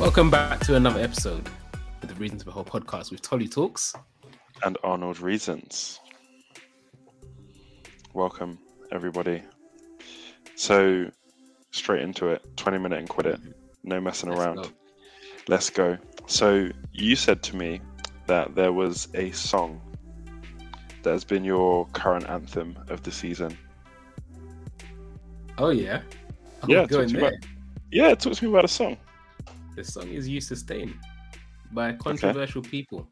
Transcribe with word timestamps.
Welcome 0.00 0.30
back 0.30 0.60
to 0.60 0.76
another 0.76 1.00
episode 1.00 1.48
of 2.02 2.08
the 2.08 2.14
Reasons 2.14 2.42
Behold 2.42 2.66
podcast 2.66 3.10
with 3.10 3.20
Tolly 3.22 3.46
Talks. 3.48 3.94
and 4.64 4.76
Arnold 4.82 5.20
Reasons. 5.20 6.00
Welcome, 8.14 8.58
everybody. 8.92 9.42
So, 10.56 11.10
straight 11.70 12.02
into 12.02 12.28
it 12.28 12.42
20 12.56 12.78
minute 12.78 12.98
and 12.98 13.08
quit 13.08 13.26
it. 13.26 13.40
No 13.84 14.00
messing 14.00 14.30
Let's 14.30 14.40
around. 14.40 14.56
go. 14.56 14.68
Let's 15.48 15.70
go. 15.70 15.98
So, 16.26 16.70
you 16.92 17.14
said 17.16 17.42
to 17.44 17.56
me 17.56 17.80
that 18.26 18.54
there 18.54 18.72
was 18.72 19.08
a 19.14 19.30
song 19.32 19.80
that 21.02 21.10
has 21.10 21.24
been 21.24 21.44
your 21.44 21.86
current 21.88 22.28
anthem 22.28 22.76
of 22.88 23.02
the 23.02 23.10
season. 23.12 23.56
Oh 25.58 25.70
yeah. 25.70 26.00
Oh, 26.62 26.66
Yeah, 26.68 26.86
talk 26.86 27.06
to 27.06 27.14
me 27.14 27.18
about- 27.18 27.32
Yeah, 27.92 28.14
talk 28.14 28.32
to 28.34 28.44
me 28.44 28.50
about 28.50 28.64
a 28.64 28.68
song. 28.68 28.96
The 29.76 29.84
song 29.84 30.08
is 30.08 30.28
"You 30.28 30.40
Sustain" 30.40 30.98
by 31.72 31.92
controversial 31.94 32.62
people. 32.62 33.08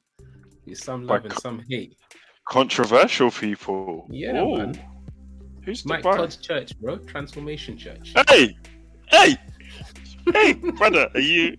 With 0.66 0.78
some 0.78 1.06
By 1.06 1.14
love 1.14 1.24
and 1.26 1.34
some 1.34 1.62
hate. 1.68 1.96
Controversial 2.48 3.30
people. 3.30 4.06
Yeah, 4.10 4.42
Ooh. 4.42 4.58
man. 4.58 4.80
Who's 5.64 5.84
Mike 5.86 6.02
bar? 6.02 6.16
Todd's 6.16 6.36
church, 6.36 6.78
bro. 6.80 6.98
Transformation 6.98 7.76
Church. 7.76 8.12
Hey! 8.28 8.56
Hey! 9.06 9.36
Hey, 10.32 10.52
brother, 10.52 11.08
are 11.14 11.20
you. 11.20 11.56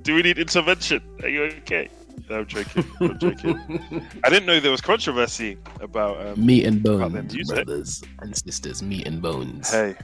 Do 0.00 0.14
we 0.14 0.22
need 0.22 0.38
intervention? 0.38 1.02
Are 1.22 1.28
you 1.28 1.42
okay? 1.42 1.90
No, 2.30 2.38
I'm 2.38 2.46
joking. 2.46 2.84
I'm 3.00 3.18
joking. 3.18 4.06
I 4.24 4.30
didn't 4.30 4.46
know 4.46 4.60
there 4.60 4.70
was 4.70 4.80
controversy 4.80 5.58
about. 5.82 6.26
Um, 6.26 6.46
meat 6.46 6.64
and 6.64 6.82
bones, 6.82 7.50
brothers 7.50 8.02
and 8.20 8.34
sisters. 8.34 8.82
Meat 8.82 9.06
and 9.06 9.20
bones. 9.20 9.70
hey, 9.70 9.94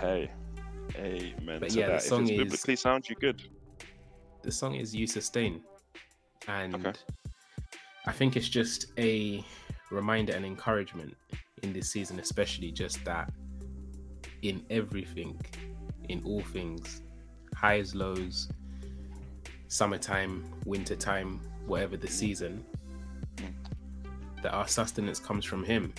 hey, 0.00 0.30
amen 0.98 1.60
But 1.60 1.72
yeah, 1.72 1.86
the 1.86 1.92
that. 1.92 2.02
song 2.02 2.24
if 2.24 2.30
it's 2.30 2.32
is- 2.32 2.44
biblically 2.44 2.76
sound, 2.76 3.08
you 3.08 3.16
good. 3.16 3.42
the 4.42 4.50
song 4.52 4.74
is 4.74 4.94
"You 4.94 5.06
Sustain," 5.06 5.62
and 6.46 6.74
Okay. 6.74 6.92
I 8.06 8.12
think 8.12 8.36
it's 8.36 8.48
just 8.48 8.86
a 8.98 9.44
reminder 9.90 10.32
and 10.34 10.44
encouragement 10.44 11.16
in 11.62 11.72
this 11.72 11.90
season, 11.90 12.18
especially 12.20 12.70
just 12.72 13.04
that 13.04 13.32
in 14.42 14.64
everything, 14.70 15.38
in 16.08 16.22
all 16.24 16.42
things, 16.42 17.02
highs, 17.54 17.94
lows, 17.94 18.48
summertime, 19.68 20.44
wintertime, 20.64 21.40
whatever 21.66 21.96
the 21.96 22.06
mm. 22.06 22.12
season, 22.12 22.64
mm. 23.36 23.52
that 24.42 24.52
our 24.52 24.68
sustenance 24.68 25.18
comes 25.18 25.44
from 25.44 25.64
Him. 25.64 25.92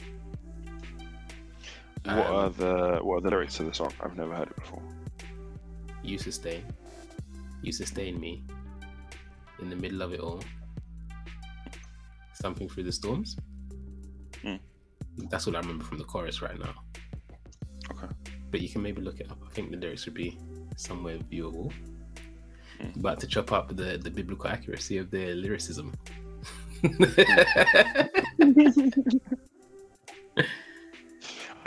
What 2.04 2.28
Um, 2.28 2.36
are 2.36 2.50
the 2.50 3.00
what 3.04 3.18
are 3.18 3.22
the 3.22 3.30
lyrics 3.30 3.56
to 3.58 3.64
the 3.64 3.74
song? 3.74 3.92
I've 4.02 4.16
never 4.16 4.36
heard 4.36 4.50
it 4.50 4.56
before. 4.56 4.82
You 6.04 6.18
sustain. 6.18 6.64
You 7.62 7.72
sustain 7.72 8.20
me 8.20 8.44
in 9.62 9.70
the 9.70 9.76
middle 9.76 10.02
of 10.02 10.14
it 10.14 10.20
all. 10.20 10.42
Something 12.34 12.70
through 12.70 12.84
the 12.84 12.92
storms. 12.92 13.36
Hmm. 14.42 14.56
That's 15.30 15.48
all 15.48 15.56
I 15.56 15.60
remember 15.60 15.84
from 15.84 15.98
the 15.98 16.06
chorus 16.06 16.42
right 16.42 16.58
now. 16.58 16.74
Okay. 17.92 18.08
But 18.52 18.62
you 18.62 18.70
can 18.70 18.82
maybe 18.82 19.02
look 19.02 19.20
it 19.20 19.30
up. 19.30 19.40
I 19.46 19.50
think 19.52 19.72
the 19.72 19.78
lyrics 19.78 20.06
would 20.06 20.14
be 20.16 20.40
somewhere 20.78 21.18
viewable. 21.18 21.72
Hmm. 22.80 22.92
But 22.98 23.20
to 23.20 23.28
chop 23.28 23.52
up 23.52 23.76
the, 23.76 23.98
the 24.02 24.10
biblical 24.10 24.50
accuracy 24.50 24.98
of 24.98 25.12
the 25.12 25.34
lyricism. 25.36 25.94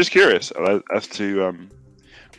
Just 0.02 0.10
curious 0.10 0.50
uh, 0.50 0.80
as 0.92 1.06
to 1.06 1.44
um, 1.44 1.68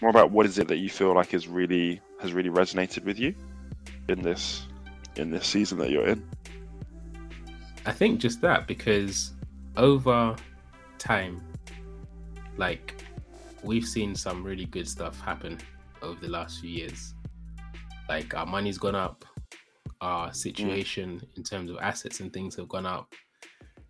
more 0.01 0.09
about 0.09 0.31
what 0.31 0.45
is 0.45 0.59
it 0.59 0.67
that 0.67 0.79
you 0.79 0.89
feel 0.89 1.15
like 1.15 1.33
is 1.33 1.47
really 1.47 2.01
has 2.19 2.33
really 2.33 2.49
resonated 2.49 3.05
with 3.05 3.17
you 3.17 3.33
in 4.09 4.21
this 4.21 4.67
in 5.15 5.31
this 5.31 5.47
season 5.47 5.77
that 5.77 5.89
you're 5.89 6.05
in. 6.05 6.21
I 7.85 7.93
think 7.93 8.19
just 8.19 8.41
that 8.41 8.67
because 8.67 9.31
over 9.77 10.35
time, 10.97 11.41
like 12.57 13.01
we've 13.63 13.87
seen 13.87 14.13
some 14.13 14.43
really 14.43 14.65
good 14.65 14.85
stuff 14.85 15.21
happen 15.21 15.57
over 16.01 16.19
the 16.19 16.27
last 16.27 16.59
few 16.59 16.69
years. 16.69 17.13
Like 18.09 18.33
our 18.33 18.45
money's 18.45 18.77
gone 18.77 18.95
up, 18.95 19.23
our 20.01 20.33
situation 20.33 21.25
in 21.37 21.43
terms 21.43 21.71
of 21.71 21.77
assets 21.77 22.19
and 22.19 22.33
things 22.33 22.57
have 22.57 22.67
gone 22.67 22.85
up. 22.85 23.13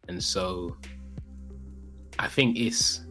And 0.07 0.23
so 0.23 0.77
I 2.19 2.27
think 2.27 2.55
it's 2.59 3.01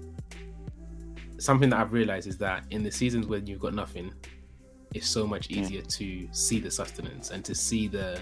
something 1.42 1.69
that 1.70 1.80
I've 1.80 1.92
realized 1.92 2.26
is 2.28 2.38
that 2.38 2.64
in 2.70 2.82
the 2.82 2.91
seasons 2.91 3.26
when 3.26 3.47
you've 3.47 3.60
got 3.60 3.75
nothing, 3.75 4.12
it's 4.94 5.08
so 5.08 5.26
much 5.26 5.50
easier 5.50 5.82
to 5.82 6.28
see 6.32 6.60
the 6.60 6.70
sustenance 6.70 7.30
and 7.30 7.44
to 7.44 7.54
see 7.54 7.88
the 7.88 8.20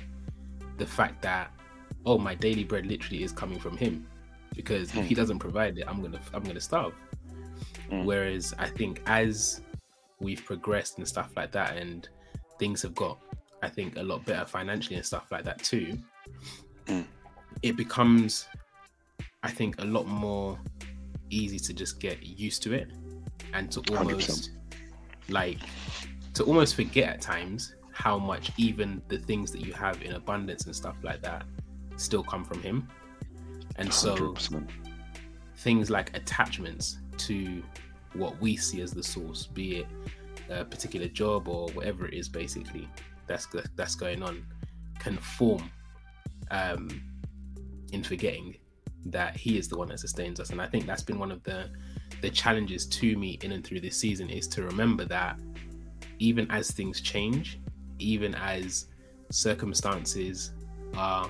the 0.78 0.86
fact 0.86 1.20
that 1.22 1.50
oh 2.06 2.16
my 2.16 2.34
daily 2.34 2.64
bread 2.64 2.86
literally 2.86 3.22
is 3.22 3.32
coming 3.32 3.59
from 3.59 3.76
him 3.76 4.06
because 4.54 4.94
if 4.97 5.04
he 5.04 5.14
doesn't 5.14 5.38
provide 5.38 5.76
it 5.76 5.84
i'm 5.86 6.00
gonna 6.00 6.20
i'm 6.32 6.42
gonna 6.42 6.60
starve 6.60 6.94
Mm. 7.91 8.04
whereas 8.04 8.54
i 8.59 8.66
think 8.69 9.03
as 9.06 9.60
we've 10.20 10.42
progressed 10.44 10.97
and 10.98 11.06
stuff 11.06 11.30
like 11.36 11.50
that 11.53 11.76
and 11.76 12.09
things 12.59 12.80
have 12.82 12.94
got 12.94 13.19
i 13.62 13.69
think 13.69 13.97
a 13.98 14.03
lot 14.03 14.25
better 14.25 14.47
financially 14.47 14.97
and 14.97 15.04
stuff 15.04 15.26
like 15.30 15.44
that 15.44 15.62
too 15.62 15.98
Mm. 16.86 17.04
it 17.62 17.76
becomes 17.76 18.47
i 19.42 19.50
think 19.50 19.80
a 19.82 19.84
lot 19.84 20.06
more 20.06 20.59
easy 21.30 21.59
to 21.59 21.72
just 21.75 22.00
get 22.00 22.22
used 22.22 22.62
to 22.62 22.72
it 22.72 22.88
and 23.54 23.70
to 23.72 23.80
100%. 23.82 23.98
almost 23.98 24.50
like 25.28 25.58
to 26.34 26.44
almost 26.44 26.74
forget 26.74 27.08
at 27.08 27.20
times 27.20 27.74
how 27.92 28.18
much 28.18 28.50
even 28.56 29.02
the 29.08 29.18
things 29.18 29.52
that 29.52 29.60
you 29.60 29.72
have 29.72 30.02
in 30.02 30.14
abundance 30.14 30.66
and 30.66 30.74
stuff 30.74 30.96
like 31.02 31.22
that 31.22 31.44
still 31.96 32.22
come 32.22 32.44
from 32.44 32.60
him 32.62 32.88
and 33.76 33.92
so 33.92 34.16
100%. 34.16 34.68
things 35.58 35.90
like 35.90 36.16
attachments 36.16 36.98
to 37.18 37.62
what 38.14 38.40
we 38.40 38.56
see 38.56 38.80
as 38.80 38.92
the 38.92 39.02
source 39.02 39.46
be 39.46 39.78
it 39.78 39.86
a 40.48 40.64
particular 40.64 41.06
job 41.06 41.46
or 41.46 41.68
whatever 41.70 42.06
it 42.08 42.14
is 42.14 42.28
basically 42.28 42.88
that's 43.26 43.46
that's 43.76 43.94
going 43.94 44.22
on 44.22 44.44
can 44.98 45.16
form 45.18 45.70
um 46.50 46.88
in 47.92 48.02
forgetting 48.02 48.56
that 49.06 49.36
he 49.36 49.56
is 49.56 49.68
the 49.68 49.76
one 49.76 49.88
that 49.88 50.00
sustains 50.00 50.40
us 50.40 50.50
and 50.50 50.60
i 50.60 50.66
think 50.66 50.86
that's 50.86 51.02
been 51.02 51.18
one 51.18 51.30
of 51.30 51.42
the 51.44 51.70
the 52.21 52.31
challenges 52.31 52.87
to 52.87 53.16
me 53.16 53.38
in 53.43 53.53
and 53.53 53.65
through 53.65 53.81
this 53.81 53.97
season 53.97 54.28
is 54.31 54.47
to 54.48 54.62
remember 54.62 55.04
that 55.04 55.38
even 56.19 56.50
as 56.50 56.71
things 56.71 57.00
change 57.00 57.59
even 57.98 58.34
as 58.34 58.87
circumstances 59.31 60.53
are 60.97 61.28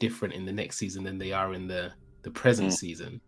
different 0.00 0.34
in 0.34 0.44
the 0.44 0.52
next 0.52 0.76
season 0.78 1.02
than 1.04 1.18
they 1.18 1.32
are 1.32 1.54
in 1.54 1.66
the 1.66 1.92
the 2.22 2.30
present 2.30 2.70
Mm. 2.70 2.76
season 2.76 3.20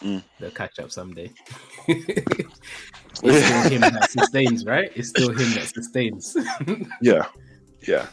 Mm. 0.00 0.22
they'll 0.38 0.50
catch 0.50 0.78
up 0.78 0.90
someday 0.92 1.30
it's 1.88 3.20
still 3.20 3.62
him 3.70 3.80
that 3.82 4.08
sustains 4.10 4.64
right 4.64 4.90
it's 4.94 5.08
still 5.08 5.30
him 5.30 5.50
that 5.54 5.68
sustains 5.74 6.36
Yeah, 7.00 7.26
yeah. 7.86 8.06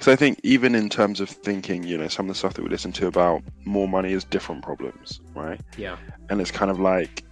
So 0.00 0.10
I 0.10 0.16
think 0.16 0.40
even 0.42 0.74
in 0.74 0.88
terms 0.88 1.20
of 1.20 1.28
thinking, 1.30 1.84
you 1.84 1.96
know, 1.96 2.08
some 2.08 2.26
of 2.26 2.28
the 2.28 2.34
stuff 2.34 2.54
that 2.54 2.62
we 2.64 2.68
listen 2.68 2.90
to 2.92 3.06
about 3.06 3.40
more 3.64 3.86
money 3.86 4.12
is 4.12 4.24
different 4.24 4.62
problems, 4.64 5.20
right? 5.36 5.60
yeah 5.78 5.96
And 6.28 6.40
it's 6.40 6.50
kind 6.50 6.72
of 6.72 6.80
like 6.80 7.22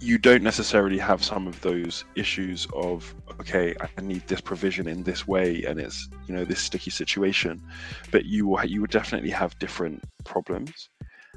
you 0.00 0.18
don't 0.18 0.42
necessarily 0.42 0.98
have 0.98 1.22
some 1.22 1.46
of 1.46 1.60
those 1.60 2.04
issues 2.16 2.66
of 2.74 3.14
okay, 3.40 3.74
I 3.80 4.00
need 4.00 4.26
this 4.28 4.40
provision 4.40 4.88
in 4.88 5.02
this 5.02 5.26
way, 5.26 5.64
and 5.64 5.78
it's 5.80 6.08
you 6.26 6.34
know 6.34 6.44
this 6.44 6.60
sticky 6.60 6.90
situation, 6.90 7.60
but 8.10 8.24
you 8.24 8.46
will 8.46 8.64
you 8.64 8.80
would 8.80 8.90
definitely 8.90 9.30
have 9.30 9.58
different 9.58 10.02
problems. 10.24 10.88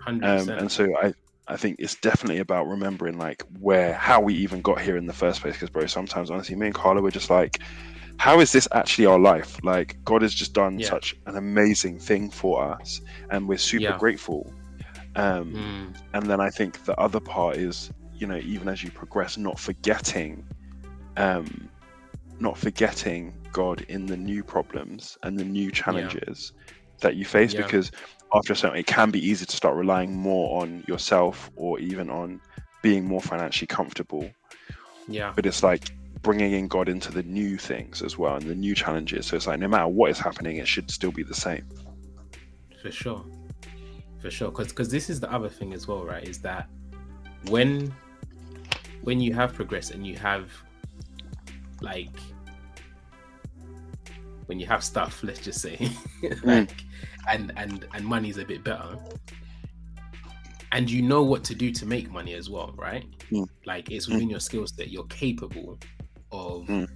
100% 0.08 0.24
Um, 0.24 0.54
and 0.58 0.72
so 0.72 0.88
I 1.02 1.14
I 1.48 1.58
think 1.58 1.78
it's 1.80 1.96
definitely 1.96 2.40
about 2.40 2.68
remembering 2.68 3.18
like 3.18 3.44
where 3.60 3.94
how 3.94 4.22
we 4.22 4.34
even 4.36 4.62
got 4.62 4.82
here 4.82 4.98
in 4.98 5.06
the 5.06 5.14
first 5.14 5.42
place. 5.42 5.56
Because 5.56 5.70
bro, 5.70 5.86
sometimes 5.88 6.32
honestly, 6.32 6.56
me 6.56 6.68
and 6.68 6.76
Carla 6.76 7.02
were 7.02 7.12
just 7.12 7.30
like, 7.30 7.60
how 8.18 8.40
is 8.40 8.52
this 8.52 8.68
actually 8.74 9.08
our 9.08 9.20
life? 9.20 9.58
Like 9.64 9.98
God 10.06 10.22
has 10.22 10.34
just 10.34 10.54
done 10.54 10.80
Yeah. 10.80 10.90
such 10.90 11.16
an 11.28 11.38
amazing 11.38 12.00
thing 12.00 12.32
for 12.32 12.64
us, 12.64 13.02
and 13.32 13.48
we're 13.48 13.58
super 13.58 13.94
Yeah. 13.94 13.98
grateful. 14.00 14.54
Um, 15.16 15.54
Mm, 15.56 15.96
and 16.14 16.30
then 16.30 16.40
I 16.42 16.50
think 16.50 16.84
the 16.86 17.00
other 17.00 17.20
part 17.20 17.58
is 17.58 17.92
you 18.24 18.28
know 18.28 18.38
even 18.38 18.70
as 18.70 18.82
you 18.82 18.90
progress, 18.90 19.38
not 19.38 19.60
forgetting, 19.60 20.48
um, 21.18 21.70
not 22.40 22.58
forgetting 22.58 23.34
God 23.52 23.82
in 23.90 24.06
the 24.06 24.16
new 24.16 24.46
problems 24.46 25.18
and 25.24 25.38
the 25.38 25.44
new 25.44 25.70
challenges 25.72 26.54
that 27.02 27.18
you 27.18 27.26
face 27.26 27.54
Yeah. 27.54 27.64
because 27.64 27.92
after 28.34 28.54
a 28.54 28.56
certain 28.56 28.78
it 28.78 28.88
can 28.88 29.12
be 29.12 29.20
easy 29.20 29.46
to 29.46 29.56
start 29.58 29.76
relying 29.76 30.16
more 30.16 30.62
on 30.62 30.86
yourself 30.88 31.52
or 31.58 31.80
even 31.82 32.10
on 32.10 32.40
being 32.82 33.04
more 33.04 33.20
financially 33.20 33.68
comfortable. 33.68 34.32
Yeah. 35.10 35.34
But 35.36 35.46
it's 35.46 35.62
like 35.62 35.92
bringing 36.22 36.54
in 36.54 36.70
god 36.70 36.88
into 36.88 37.12
the 37.12 37.24
new 37.24 37.58
things 37.58 38.02
as 38.02 38.18
well 38.18 38.38
and 38.38 38.46
the 38.46 38.56
new 38.56 38.74
challenges. 38.74 39.26
So 39.26 39.36
it's 39.36 39.48
like 39.48 39.60
no 39.60 39.68
matter 39.68 39.90
what 39.90 40.12
is 40.12 40.18
happening 40.18 40.56
it 40.64 40.68
should 40.70 40.90
still 40.90 41.12
be 41.12 41.24
the 41.24 41.36
same. 41.36 41.68
For 42.82 42.90
sure. 42.90 43.26
For 44.22 44.32
sure. 44.32 44.50
Cause 44.50 44.70
because 44.70 44.88
this 44.88 45.10
is 45.10 45.20
the 45.20 45.30
other 45.30 45.50
thing 45.50 45.74
as 45.74 45.90
well 45.90 46.06
right 46.06 46.24
is 46.24 46.40
that 46.40 46.70
when 47.50 47.94
when 49.04 49.20
you 49.20 49.34
have 49.34 49.54
progressed 49.54 49.92
and 49.92 50.06
you 50.08 50.16
have 50.18 50.50
like 51.82 52.10
when 54.48 54.60
you 54.60 54.66
have 54.66 54.84
stuff, 54.84 55.24
let's 55.24 55.40
just 55.40 55.62
say, 55.62 55.78
Mm. 56.24 56.46
like, 56.46 56.84
and 57.30 57.54
and 57.58 57.86
and 57.94 58.06
money's 58.06 58.38
a 58.38 58.46
bit 58.46 58.64
better, 58.64 58.98
and 60.72 60.90
you 60.90 61.02
know 61.02 61.24
what 61.24 61.44
to 61.46 61.56
do 61.56 61.72
to 61.72 61.86
make 61.86 62.10
money 62.12 62.34
as 62.34 62.50
well, 62.50 62.74
right? 62.78 63.06
Mm. 63.32 63.48
Like 63.66 63.92
it's 63.92 64.08
within 64.08 64.30
your 64.30 64.40
skills 64.40 64.72
that 64.74 64.90
you're 64.90 65.06
capable 65.08 65.78
of 66.32 66.66
Mm. 66.68 66.88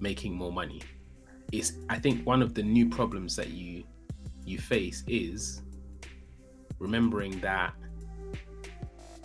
making 0.00 0.34
more 0.34 0.52
money. 0.52 0.80
It's 1.52 1.72
I 1.88 1.98
think 1.98 2.24
one 2.26 2.42
of 2.42 2.54
the 2.54 2.62
new 2.62 2.88
problems 2.88 3.36
that 3.36 3.48
you 3.48 3.84
you 4.44 4.58
face 4.58 5.04
is 5.06 5.62
remembering 6.80 7.38
that 7.40 7.74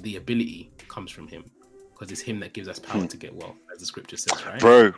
the 0.01 0.15
ability 0.17 0.71
comes 0.87 1.09
from 1.11 1.27
him 1.27 1.43
because 1.97 2.11
it's 2.11 2.21
him 2.21 2.39
that 2.41 2.53
gives 2.53 2.67
us 2.67 2.79
power 2.79 3.01
Hmm. 3.01 3.07
to 3.07 3.17
get 3.17 3.33
wealth, 3.35 3.55
as 3.73 3.79
the 3.79 3.85
scripture 3.85 4.17
says, 4.17 4.45
right? 4.45 4.59
Bro, 4.59 4.93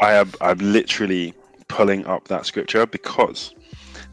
I 0.00 0.14
am 0.14 0.32
I'm 0.40 0.58
literally 0.58 1.34
pulling 1.68 2.06
up 2.06 2.28
that 2.28 2.46
scripture 2.46 2.86
because 2.86 3.54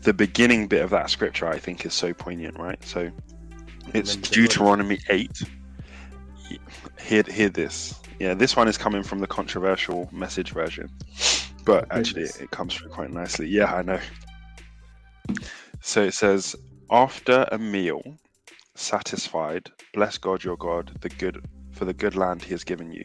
the 0.02 0.14
beginning 0.14 0.68
bit 0.68 0.82
of 0.82 0.90
that 0.90 1.10
scripture 1.10 1.48
I 1.48 1.58
think 1.58 1.86
is 1.86 1.94
so 1.94 2.14
poignant, 2.14 2.58
right? 2.60 2.84
So 2.84 3.10
it's 3.94 4.16
Deuteronomy 4.18 5.00
8. 5.10 5.32
Hear, 7.00 7.24
hear 7.24 7.50
this. 7.50 8.00
Yeah, 8.20 8.34
this 8.34 8.56
one 8.56 8.68
is 8.68 8.78
coming 8.78 9.04
from 9.04 9.20
the 9.20 9.28
controversial 9.28 10.10
message 10.12 10.52
version, 10.52 10.90
but 11.66 11.86
actually 11.92 12.24
goodness. 12.24 12.42
it 12.42 12.52
comes 12.52 12.74
through 12.74 12.90
quite 12.90 13.12
nicely. 13.12 13.48
Yeah, 13.48 13.74
I 13.74 13.82
know. 13.84 14.00
So 15.82 16.04
it 16.04 16.14
says, 16.14 16.56
After 16.92 17.48
a 17.52 17.58
meal, 17.58 18.02
satisfied, 18.76 19.70
bless 19.94 20.18
God 20.18 20.44
your 20.44 20.58
God, 20.58 20.92
the 21.02 21.10
good 21.10 21.46
for 21.78 21.86
the 21.86 21.94
good 21.94 22.16
land 22.16 22.42
he 22.42 22.52
has 22.52 22.64
given 22.64 22.92
you. 22.92 23.04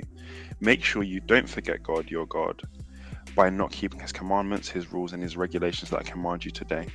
Make 0.60 0.82
sure 0.82 1.02
you 1.02 1.20
don't 1.20 1.48
forget 1.48 1.82
God 1.82 2.10
your 2.10 2.26
God 2.26 2.60
by 3.36 3.50
not 3.50 3.72
keeping 3.72 4.00
his 4.00 4.12
commandments, 4.12 4.68
his 4.68 4.92
rules, 4.92 5.12
and 5.12 5.22
his 5.22 5.36
regulations 5.36 5.90
that 5.90 6.00
I 6.00 6.02
command 6.02 6.44
you 6.44 6.50
today. 6.50 6.88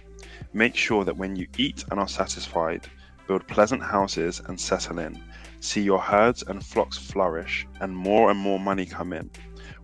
Make 0.54 0.76
sure 0.76 1.04
that 1.06 1.18
when 1.18 1.36
you 1.36 1.48
eat 1.58 1.86
and 1.92 2.00
are 2.00 2.08
satisfied, 2.08 2.88
build 3.28 3.48
pleasant 3.48 3.84
houses 3.84 4.42
and 4.48 4.60
settle 4.60 5.00
in. 5.00 5.22
See 5.60 5.82
your 5.82 6.00
herds 6.00 6.44
and 6.44 6.66
flocks 6.66 6.98
flourish, 6.98 7.68
and 7.82 7.96
more 7.96 8.32
and 8.32 8.40
more 8.40 8.60
money 8.60 8.86
come 8.86 9.14
in. 9.14 9.30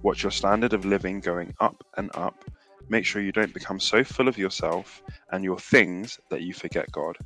Watch 0.02 0.24
your 0.24 0.32
standard 0.32 0.74
of 0.74 0.86
living 0.86 1.20
going 1.20 1.54
up 1.60 1.84
and 1.98 2.10
up. 2.16 2.44
Make 2.90 3.06
sure 3.06 3.22
you 3.22 3.32
don't 3.32 3.54
become 3.54 3.80
so 3.80 4.04
full 4.04 4.28
of 4.28 4.38
yourself 4.38 5.02
and 5.32 5.44
your 5.44 5.60
things 5.60 6.20
that 6.30 6.42
you 6.42 6.54
forget 6.54 6.92
God. 6.92 7.18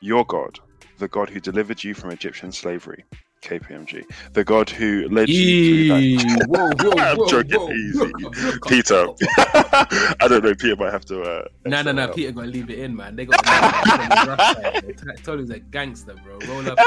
Your 0.00 0.24
God, 0.24 0.58
the 0.98 1.08
God 1.08 1.30
who 1.30 1.40
delivered 1.40 1.82
you 1.82 1.94
from 1.94 2.10
Egyptian 2.10 2.52
slavery. 2.52 3.04
KPMG. 3.42 4.04
The 4.32 4.44
God 4.44 4.68
who 4.70 5.08
led 5.08 5.28
you 5.28 5.88
through 5.88 6.18
that. 6.38 6.46
Whoa, 6.48 6.70
whoa, 6.90 7.02
I'm 7.02 7.16
whoa, 7.16 7.26
joking, 7.26 7.58
whoa. 7.60 7.72
easy. 7.72 8.12
Look 8.44 8.66
Peter. 8.68 9.06
look. 9.06 9.18
I 9.38 10.26
don't 10.28 10.44
know. 10.44 10.54
Peter 10.54 10.76
might 10.76 10.92
have 10.92 11.04
to. 11.06 11.22
Uh, 11.22 11.44
No, 11.64 11.82
no, 11.82 11.92
no. 11.92 12.08
Peter 12.08 12.32
gonna 12.32 12.48
leave 12.48 12.68
it 12.70 12.78
in, 12.78 12.94
man. 12.94 13.16
They 13.16 13.24
got 13.26 13.46
on 13.46 14.08
the 14.08 14.30
rough 14.30 14.56
side. 14.56 15.18
Told 15.24 15.40
him 15.40 15.46
he's 15.46 15.54
a 15.56 15.58
gangster, 15.60 16.14
bro. 16.24 16.38
Roll 16.48 16.70
up, 16.70 16.78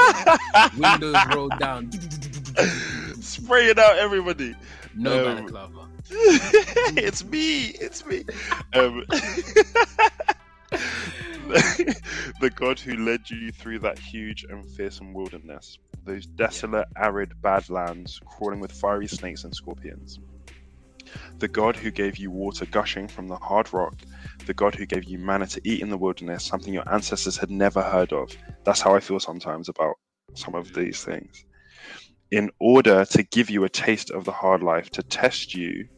windows 0.76 1.16
roll 1.34 1.48
down. 1.58 1.90
Spray 3.20 3.66
it 3.66 3.78
out, 3.78 3.98
everybody. 3.98 4.54
No 4.94 5.26
Um, 5.28 5.36
balaclava. 5.36 5.88
it's 6.10 7.24
me. 7.24 7.64
It's 7.80 8.06
me. 8.06 8.24
Um, 8.74 9.04
the 12.40 12.50
God 12.54 12.78
who 12.78 12.96
led 12.96 13.28
you 13.28 13.52
through 13.52 13.80
that 13.80 13.98
huge 13.98 14.44
and 14.48 14.66
fearsome 14.70 15.12
wilderness, 15.12 15.78
those 16.04 16.26
desolate, 16.26 16.88
arid 16.96 17.32
badlands 17.42 18.18
crawling 18.24 18.60
with 18.60 18.72
fiery 18.72 19.06
snakes 19.06 19.44
and 19.44 19.54
scorpions. 19.54 20.20
The 21.38 21.48
God 21.48 21.76
who 21.76 21.90
gave 21.90 22.16
you 22.16 22.30
water 22.30 22.64
gushing 22.64 23.08
from 23.08 23.28
the 23.28 23.36
hard 23.36 23.72
rock, 23.74 23.94
the 24.46 24.54
God 24.54 24.74
who 24.74 24.86
gave 24.86 25.04
you 25.04 25.18
manna 25.18 25.46
to 25.48 25.60
eat 25.64 25.82
in 25.82 25.90
the 25.90 25.98
wilderness, 25.98 26.44
something 26.44 26.72
your 26.72 26.90
ancestors 26.90 27.36
had 27.36 27.50
never 27.50 27.82
heard 27.82 28.12
of. 28.12 28.30
That's 28.64 28.80
how 28.80 28.94
I 28.94 29.00
feel 29.00 29.20
sometimes 29.20 29.68
about 29.68 29.96
some 30.34 30.54
of 30.54 30.72
these 30.72 31.04
things. 31.04 31.44
In 32.30 32.50
order 32.58 33.04
to 33.04 33.22
give 33.22 33.50
you 33.50 33.64
a 33.64 33.68
taste 33.68 34.10
of 34.10 34.24
the 34.24 34.32
hard 34.32 34.62
life, 34.62 34.88
to 34.90 35.02
test 35.02 35.54
you 35.54 35.88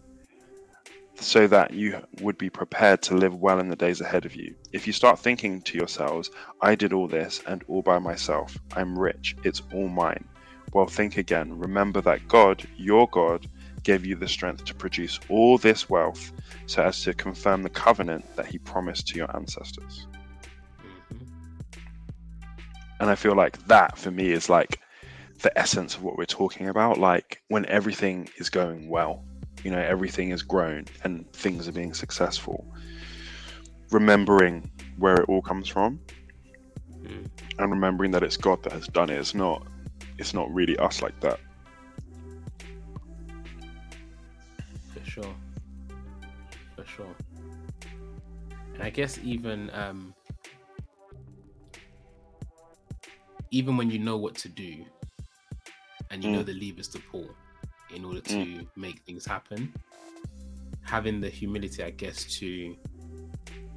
so 1.19 1.47
that 1.47 1.73
you 1.73 2.01
would 2.21 2.39
be 2.39 2.51
prepared 2.51 3.03
to 3.03 3.17
live 3.17 3.35
well 3.35 3.59
in 3.59 3.69
the 3.69 3.77
days 3.77 4.01
ahead 4.01 4.27
of 4.27 4.35
you. 4.35 4.55
If 4.73 4.87
you 4.87 4.93
start 4.93 5.19
thinking 5.19 5.63
to 5.63 5.79
yourselves, 5.79 6.31
I 6.61 6.75
did 6.75 6.93
all 6.93 7.09
this 7.09 7.43
and 7.47 7.65
all 7.69 7.83
by 7.83 7.99
myself, 7.99 8.57
I'm 8.75 8.99
rich, 8.99 9.37
it's 9.43 9.63
all 9.73 9.89
mine. 9.89 10.25
Well, 10.73 10.87
think 10.87 11.17
again. 11.17 11.59
Remember 11.59 12.01
that 12.03 12.29
God, 12.29 12.67
your 12.77 13.09
God, 13.09 13.47
gave 13.83 14.05
you 14.05 14.17
the 14.17 14.29
strength 14.29 14.65
to 14.65 14.75
produce 14.75 15.19
all 15.29 15.59
this 15.59 15.89
wealth 15.89 16.33
so 16.67 16.83
as 16.83 17.03
to 17.03 17.15
confirm 17.15 17.63
the 17.63 17.71
covenant 17.71 18.25
that 18.37 18.47
he 18.47 18.59
promised 18.59 19.07
to 19.09 19.17
your 19.17 19.35
ancestors. 19.35 20.07
Mhm. 20.83 21.27
And 23.01 23.09
I 23.09 23.15
feel 23.15 23.35
like 23.35 23.65
that 23.69 23.97
for 23.97 24.11
me 24.11 24.33
is 24.33 24.51
like 24.51 24.81
the 25.43 25.57
essence 25.57 25.95
of 25.95 26.03
what 26.03 26.19
we're 26.19 26.25
talking 26.25 26.69
about. 26.69 26.99
Like 26.99 27.43
when 27.49 27.65
everything 27.67 28.29
is 28.39 28.51
going 28.51 28.89
well, 28.89 29.25
you 29.67 29.73
know, 29.73 29.81
everything 29.81 30.31
is 30.31 30.43
grown 30.45 30.85
and 31.03 31.29
things 31.33 31.67
are 31.67 31.73
being 31.73 31.93
successful. 31.93 32.65
Remembering 33.91 34.71
where 34.97 35.17
it 35.17 35.29
all 35.29 35.43
comes 35.43 35.69
from 35.69 35.99
Mm. 37.05 37.29
and 37.59 37.71
remembering 37.73 38.13
that 38.13 38.23
it's 38.23 38.37
God 38.37 38.63
that 38.63 38.73
has 38.73 38.87
done 38.87 39.11
it. 39.11 39.19
It's 39.19 39.35
not 39.35 39.67
it's 40.19 40.33
not 40.33 40.49
really 40.55 40.77
us 40.79 41.03
like 41.03 41.19
that. 41.21 41.41
For 44.95 45.05
sure. 45.11 45.35
For 46.77 46.85
sure. 46.87 47.17
And 48.75 48.83
I 48.85 48.91
guess 48.91 49.19
even 49.25 49.69
um 49.75 50.15
even 53.51 53.77
when 53.77 53.91
you 53.91 53.99
know 53.99 54.17
what 54.17 54.37
to 54.37 54.49
do 54.49 54.85
and 56.13 56.23
you 56.23 56.31
know 56.31 56.43
Mm. 56.43 56.47
the 56.47 56.55
levers 56.55 56.87
to 56.89 57.01
pull 57.11 57.29
in 57.95 58.05
order 58.05 58.21
to 58.21 58.67
make 58.77 59.01
things 59.01 59.25
happen, 59.25 59.73
having 60.83 61.21
the 61.21 61.29
humility, 61.29 61.83
I 61.83 61.91
guess, 61.91 62.25
to 62.39 62.77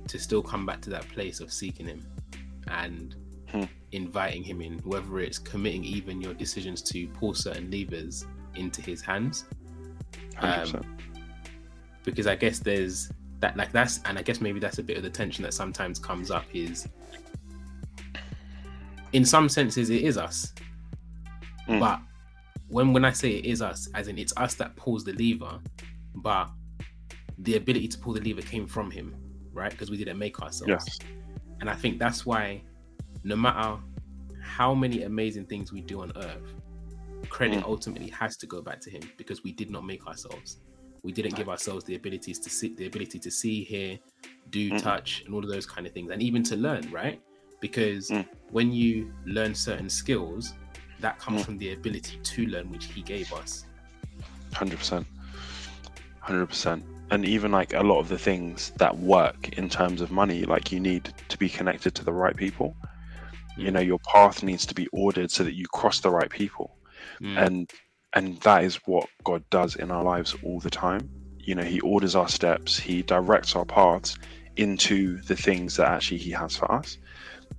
to 0.08 0.18
still 0.20 0.42
come 0.42 0.66
back 0.66 0.82
to 0.82 0.90
that 0.90 1.08
place 1.10 1.40
of 1.40 1.52
seeking 1.54 1.86
him 1.86 2.04
and 2.68 3.16
Hmm. 3.52 3.64
inviting 3.92 4.44
him 4.44 4.62
in, 4.62 4.78
whether 4.80 5.20
it's 5.20 5.40
committing 5.40 5.84
even 5.84 6.22
your 6.22 6.34
decisions 6.36 6.82
to 6.84 7.08
pull 7.08 7.34
certain 7.34 7.70
levers 7.72 8.26
into 8.56 8.80
his 8.82 9.02
hands 9.02 9.46
100%. 10.36 10.84
because 12.06 12.28
I 12.28 12.36
guess 12.36 12.60
there's 12.60 13.12
that 13.40 13.58
like 13.58 13.72
that's 13.72 14.02
and 14.06 14.18
I 14.20 14.22
guess 14.22 14.40
maybe 14.42 14.60
that's 14.60 14.78
a 14.80 14.84
bit 14.84 14.98
of 14.98 15.04
the 15.04 15.10
tension 15.10 15.44
that 15.44 15.54
sometimes 15.54 15.98
comes 16.00 16.30
up 16.30 16.46
is 16.54 16.88
in 19.14 19.26
some 19.26 19.50
senses 19.50 19.90
it 19.90 20.04
is 20.04 20.18
us. 20.18 20.54
Mm. 21.68 21.80
But 21.80 22.00
when 22.70 22.94
when 22.94 23.04
I 23.06 23.12
say 23.12 23.32
it 23.32 23.46
is 23.46 23.62
us, 23.62 23.90
as 23.96 24.08
in 24.08 24.18
it's 24.18 24.34
us 24.38 24.54
that 24.56 24.76
pulls 24.76 25.04
the 25.04 25.14
lever, 25.14 25.60
but 26.16 26.50
the 27.40 27.56
ability 27.56 27.88
to 27.90 27.98
pull 27.98 28.14
the 28.14 28.22
lever 28.22 28.42
came 28.42 28.68
from 28.68 28.92
him, 28.92 29.16
right? 29.54 29.72
Because 29.72 29.90
we 29.90 29.98
didn't 29.98 30.18
make 30.18 30.42
ourselves. 30.42 30.70
yes. 30.70 31.00
And 31.62 31.70
I 31.70 31.74
think 31.76 32.00
that's 32.00 32.26
why 32.26 32.62
no 33.24 33.36
matter 33.36 33.78
how 34.42 34.74
many 34.74 35.04
amazing 35.04 35.46
things 35.46 35.72
we 35.74 35.82
do 35.82 36.02
on 36.02 36.12
earth, 36.16 36.54
credit 37.30 37.60
Mm. 37.60 37.66
ultimately 37.66 38.10
has 38.10 38.38
to 38.38 38.48
go 38.48 38.62
back 38.62 38.80
to 38.82 38.90
him 38.90 39.02
because 39.18 39.44
we 39.44 39.52
did 39.52 39.70
not 39.70 39.86
make 39.86 40.06
ourselves. 40.08 40.60
We 41.04 41.12
didn't 41.12 41.36
give 41.36 41.50
ourselves 41.50 41.84
the 41.86 41.96
abilities 41.96 42.40
to 42.40 42.50
see 42.50 42.76
the 42.76 42.86
ability 42.88 43.20
to 43.20 43.32
see, 43.32 43.64
hear, 43.64 44.00
do, 44.50 44.70
Mhm. 44.72 44.80
touch, 44.82 45.24
and 45.26 45.34
all 45.34 45.44
of 45.44 45.50
those 45.50 45.66
kind 45.66 45.86
of 45.88 45.94
things, 45.94 46.12
and 46.12 46.22
even 46.22 46.44
to 46.44 46.56
learn, 46.56 46.90
right? 46.92 47.22
Because 47.62 48.10
Mm. 48.10 48.26
when 48.52 48.72
you 48.72 49.14
learn 49.26 49.54
certain 49.56 49.90
skills, 49.90 50.54
that 51.02 51.20
comes 51.20 51.42
Mm. 51.42 51.46
from 51.46 51.58
the 51.58 51.74
ability 51.74 52.20
to 52.24 52.46
learn, 52.48 52.70
which 52.72 52.86
he 52.86 53.02
gave 53.02 53.32
us. 53.34 53.66
Hundred 54.54 54.80
percent, 54.80 55.08
hundred 56.22 56.48
percent, 56.48 56.86
and 57.12 57.26
even 57.26 57.52
like 57.52 57.74
a 57.74 57.84
lot 57.84 58.00
of 58.00 58.10
the 58.10 58.18
things 58.20 58.72
that 58.78 58.98
work 58.98 59.50
in 59.58 59.70
terms 59.70 60.02
of 60.02 60.12
money, 60.12 60.44
like 60.46 60.72
you 60.72 60.80
need 60.80 61.14
to 61.30 61.38
be 61.38 61.50
connected 61.50 61.96
to 61.96 62.06
the 62.06 62.14
right 62.14 62.36
people. 62.36 62.76
You 63.58 63.72
Mm. 63.72 63.74
know, 63.74 63.80
your 63.82 64.00
path 64.00 64.44
needs 64.44 64.66
to 64.68 64.76
be 64.76 64.88
ordered 64.94 65.32
so 65.32 65.44
that 65.44 65.56
you 65.56 65.68
cross 65.68 66.00
the 66.00 66.10
right 66.12 66.30
people, 66.30 66.78
Mm. 67.22 67.38
and 67.38 67.72
and 68.14 68.40
that 68.42 68.64
is 68.64 68.78
what 68.88 69.08
God 69.24 69.44
does 69.52 69.76
in 69.76 69.92
our 69.92 70.04
lives 70.04 70.36
all 70.44 70.60
the 70.60 70.70
time. 70.72 71.12
You 71.46 71.56
know, 71.56 71.64
He 71.64 71.80
orders 71.82 72.16
our 72.16 72.30
steps, 72.30 72.80
He 72.80 73.04
directs 73.04 73.56
our 73.56 73.66
paths 73.66 74.18
into 74.58 75.22
the 75.24 75.36
things 75.36 75.76
that 75.78 75.88
actually 75.90 76.18
He 76.20 76.32
has 76.32 76.56
for 76.58 76.72
us, 76.72 76.98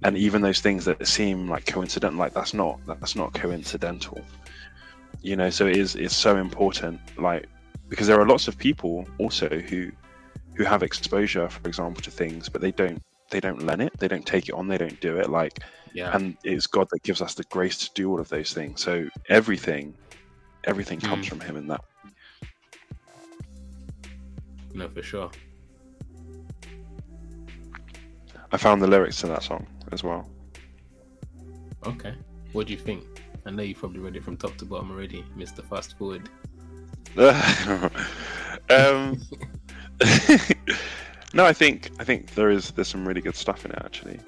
and 0.02 0.16
even 0.16 0.40
those 0.42 0.60
things 0.60 0.84
that 0.86 1.06
seem 1.06 1.48
like 1.48 1.66
coincidental, 1.66 2.18
like 2.18 2.32
that's 2.32 2.54
not 2.54 2.80
that's 2.86 3.16
not 3.16 3.32
coincidental. 3.34 4.20
You 5.22 5.36
know, 5.36 5.50
so 5.50 5.66
it 5.66 5.76
is 5.76 5.94
it's 5.96 6.16
so 6.16 6.36
important, 6.36 7.00
like 7.18 7.46
because 7.88 8.06
there 8.06 8.20
are 8.20 8.26
lots 8.26 8.48
of 8.48 8.56
people 8.56 9.06
also 9.18 9.48
who 9.48 9.90
who 10.56 10.64
have 10.64 10.82
exposure, 10.82 11.48
for 11.48 11.68
example, 11.68 12.02
to 12.02 12.10
things, 12.10 12.48
but 12.48 12.60
they 12.60 12.72
don't 12.72 13.02
they 13.30 13.40
don't 13.40 13.62
learn 13.62 13.80
it, 13.80 13.92
they 13.98 14.08
don't 14.08 14.26
take 14.26 14.48
it 14.48 14.54
on, 14.54 14.68
they 14.68 14.78
don't 14.78 15.00
do 15.00 15.18
it. 15.18 15.28
Like 15.30 15.58
yeah, 15.92 16.14
and 16.14 16.36
it's 16.44 16.66
God 16.66 16.88
that 16.90 17.02
gives 17.02 17.20
us 17.20 17.34
the 17.34 17.44
grace 17.44 17.76
to 17.78 17.90
do 17.94 18.10
all 18.10 18.20
of 18.20 18.28
those 18.28 18.52
things. 18.52 18.80
So 18.82 19.08
everything, 19.28 19.94
everything 20.64 21.00
comes 21.00 21.26
Mm. 21.26 21.28
from 21.28 21.40
Him 21.40 21.56
in 21.56 21.66
that. 21.68 21.82
no, 24.74 24.88
for 24.88 25.02
sure, 25.02 25.30
I 28.52 28.56
found 28.56 28.80
the 28.80 28.86
lyrics 28.86 29.20
to 29.20 29.26
that 29.28 29.42
song 29.42 29.66
as 29.92 30.02
well. 30.02 30.28
Okay. 31.86 32.14
What 32.52 32.66
do 32.66 32.72
you 32.72 32.78
think? 32.78 33.04
I 33.46 33.50
know 33.50 33.62
you 33.62 33.74
probably 33.74 34.00
read 34.00 34.16
it 34.16 34.24
from 34.24 34.36
top 34.36 34.56
to 34.58 34.64
bottom 34.64 34.90
already, 34.90 35.24
Mr. 35.36 35.64
Fast 35.64 35.96
Forward. 35.96 36.28
um, 38.70 39.20
no, 41.34 41.44
I 41.44 41.52
think 41.52 41.90
I 41.98 42.04
think 42.04 42.34
there 42.34 42.50
is 42.50 42.70
there's 42.72 42.88
some 42.88 43.06
really 43.06 43.20
good 43.20 43.34
stuff 43.34 43.64
in 43.64 43.72
it 43.72 43.82
actually. 43.84 44.20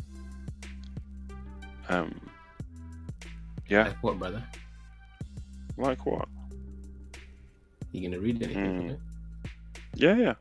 Um, 1.88 2.20
yeah. 3.68 3.88
Like 3.88 4.02
what, 4.02 4.18
brother? 4.18 4.42
Like 5.76 6.04
what? 6.06 6.28
You 7.92 8.08
gonna 8.08 8.20
read 8.20 8.42
anything 8.42 8.90
Mm. 8.90 9.00
Yeah, 9.94 10.16
yeah. 10.16 10.34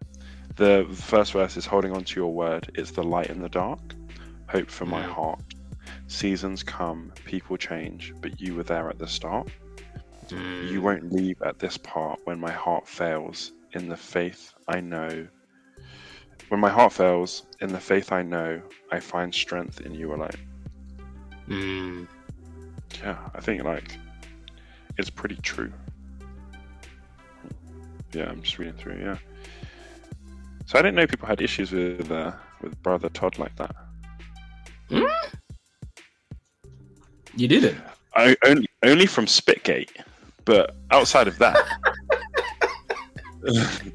The 0.56 0.88
first 0.94 1.34
verse 1.34 1.58
is 1.58 1.66
holding 1.66 1.92
on 1.92 2.04
to 2.06 2.20
your 2.20 2.34
word. 2.34 2.72
It's 2.76 2.92
the 2.92 3.04
light 3.04 3.28
in 3.28 3.42
the 3.42 3.50
dark, 3.50 3.80
hope 4.52 4.70
for 4.70 4.86
my 4.86 5.04
Mm. 5.04 5.12
heart. 5.12 5.44
Seasons 6.08 6.62
come, 6.64 7.12
people 7.26 7.56
change, 7.58 8.14
but 8.22 8.40
you 8.42 8.56
were 8.56 8.64
there 8.64 8.90
at 8.90 9.00
the 9.00 9.08
start. 9.08 9.48
Mm. 10.28 10.70
You 10.70 10.82
won't 10.82 11.12
leave 11.12 11.42
at 11.42 11.60
this 11.60 11.78
part 11.78 12.20
when 12.26 12.40
my 12.40 12.52
heart 12.52 12.88
fails. 12.88 13.52
In 13.74 13.88
the 13.88 13.96
faith 13.98 14.54
I 14.68 14.82
know. 14.82 15.28
When 16.50 16.60
my 16.60 16.70
heart 16.70 16.92
fails, 16.92 17.44
in 17.62 17.72
the 17.72 17.80
faith 17.80 18.12
I 18.12 18.22
know, 18.22 18.62
I 18.92 19.00
find 19.00 19.34
strength 19.34 19.80
in 19.80 19.94
you 19.94 20.14
alone. 20.14 20.40
Mm. 21.48 22.08
Yeah, 23.02 23.18
I 23.34 23.40
think 23.40 23.64
like 23.64 23.98
it's 24.98 25.10
pretty 25.10 25.38
true. 25.38 25.72
Yeah, 28.14 28.26
I'm 28.30 28.42
just 28.42 28.60
reading 28.60 28.74
through. 28.76 29.00
Yeah. 29.00 29.18
So 30.66 30.78
I 30.78 30.82
didn't 30.82 30.96
know 30.96 31.08
people 31.08 31.28
had 31.28 31.42
issues 31.42 31.72
with 31.72 32.12
uh, 32.12 32.34
with 32.62 32.82
brother 32.84 33.08
Todd 33.10 33.40
like 33.40 33.56
that. 33.56 33.74
Mm. 34.92 35.10
You 37.36 37.48
didn't. 37.48 37.78
I 38.14 38.36
only 38.46 38.68
only 38.84 39.06
from 39.06 39.26
Spitgate, 39.26 39.90
but 40.46 40.76
outside 40.92 41.28
of 41.30 41.38
that, 41.40 41.66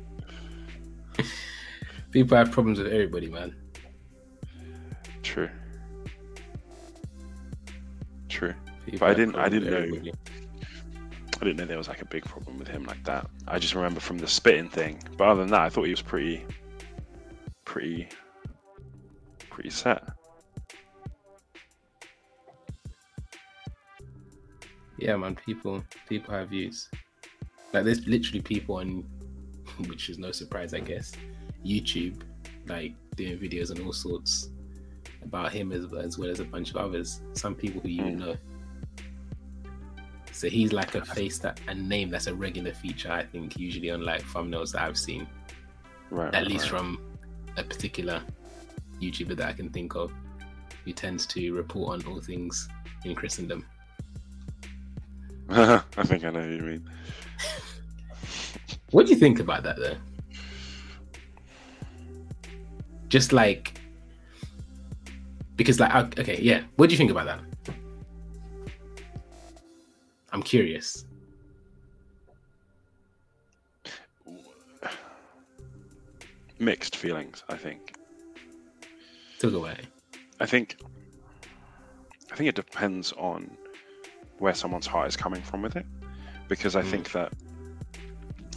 People 2.13 2.37
have 2.39 2.51
problems 2.51 2.79
with 2.79 2.87
everybody, 2.93 3.29
man. 3.29 3.55
true, 5.23 5.51
true. 8.31 8.55
People 8.87 9.01
But 9.01 9.11
I 9.11 9.15
didn't- 9.15 9.37
I 9.37 9.49
didn't 9.51 9.71
know. 9.71 9.77
everybody. 9.79 10.13
I 11.39 11.45
didn't 11.45 11.57
know 11.59 11.67
there 11.67 11.77
was 11.77 11.89
like 11.89 12.01
a 12.01 12.07
big 12.07 12.25
problem 12.25 12.59
with 12.59 12.69
him 12.69 12.85
like 12.85 13.05
that. 13.05 13.29
I 13.47 13.59
just 13.59 13.75
remember 13.75 14.01
from 14.01 14.17
the 14.17 14.27
spitting 14.27 14.71
thing. 14.71 14.99
But 15.19 15.29
other 15.29 15.43
than 15.43 15.51
that, 15.51 15.61
I 15.61 15.69
thought 15.69 15.83
he 15.85 15.91
was 15.91 16.01
pretty, 16.01 16.43
pretty, 17.67 18.09
pretty 19.51 19.69
set. 19.69 20.03
Yeah, 24.99 25.17
man. 25.17 25.35
People, 25.37 25.83
people 26.09 26.33
have 26.35 26.49
views. 26.51 26.89
Like 27.73 27.85
there's 27.85 28.07
literally 28.07 28.41
people 28.41 28.77
on, 28.77 29.05
which 29.89 30.09
is 30.09 30.19
no 30.19 30.33
surprise, 30.33 30.73
I 30.75 30.81
guess, 30.81 31.13
YouTube, 31.65 32.23
like 32.67 32.95
doing 33.17 33.39
videos 33.39 33.71
and 33.71 33.81
all 33.85 33.93
sorts 33.93 34.51
about 35.23 35.53
him 35.53 35.73
as, 35.73 35.93
as 35.95 36.19
well 36.19 36.31
as 36.31 36.41
a 36.41 36.45
bunch 36.45 36.71
of 36.71 36.77
others. 36.77 37.21
Some 37.35 37.55
people 37.55 37.81
who 37.81 37.89
you 37.89 38.03
Mm. 38.03 38.19
know. 38.19 38.37
So 40.33 40.49
he's 40.51 40.73
like 40.73 40.95
a 40.95 41.05
face 41.05 41.39
that 41.39 41.61
a 41.67 41.75
name 41.75 42.11
that's 42.11 42.27
a 42.27 42.35
regular 42.35 42.75
feature, 42.75 43.11
I 43.11 43.25
think, 43.25 43.59
usually 43.59 43.91
on 43.91 44.03
like 44.03 44.23
thumbnails 44.23 44.73
that 44.73 44.83
I've 44.83 44.99
seen, 44.99 45.27
Right. 46.11 46.35
at 46.35 46.47
least 46.47 46.71
right. 46.71 46.79
from 46.81 47.01
a 47.57 47.65
particular 47.65 48.23
YouTuber 49.01 49.35
that 49.37 49.49
I 49.49 49.53
can 49.55 49.71
think 49.71 49.95
of, 49.95 50.13
who 50.85 50.93
tends 50.93 51.25
to 51.29 51.55
report 51.55 52.05
on 52.05 52.13
all 52.13 52.21
things 52.21 52.69
in 53.07 53.15
Christendom. 53.15 53.65
I 55.49 55.81
think 56.05 56.25
I 56.25 56.31
know 56.31 56.43
who 56.43 56.51
you 56.51 56.63
mean. 56.63 56.91
What 58.91 59.07
do 59.07 59.13
you 59.13 59.19
think 59.19 59.39
about 59.41 59.63
that 59.63 59.77
though? 59.77 59.97
Just 63.09 63.33
like 63.33 63.79
because 65.57 65.81
like 65.81 66.19
okay, 66.19 66.41
yeah. 66.41 66.63
What 66.77 66.89
do 66.89 66.95
you 66.95 66.99
think 66.99 67.11
about 67.11 67.27
that? 67.27 67.75
I'm 70.33 70.43
curious. 70.43 71.05
Mixed 76.59 76.97
feelings, 76.97 77.45
I 77.49 77.57
think. 77.57 77.95
Talk 79.39 79.53
away. 79.53 79.77
I 80.41 80.47
think 80.47 80.77
I 82.33 82.37
think 82.37 82.49
it 82.49 82.55
depends 82.55 83.13
on 83.13 83.51
where 84.39 84.55
someone's 84.55 84.87
heart 84.87 85.09
is 85.09 85.17
coming 85.17 85.43
from 85.43 85.63
with 85.63 85.77
it. 85.77 85.87
Because 86.49 86.77
I 86.77 86.83
Mm. 86.83 86.91
think 86.91 87.13
that 87.13 87.33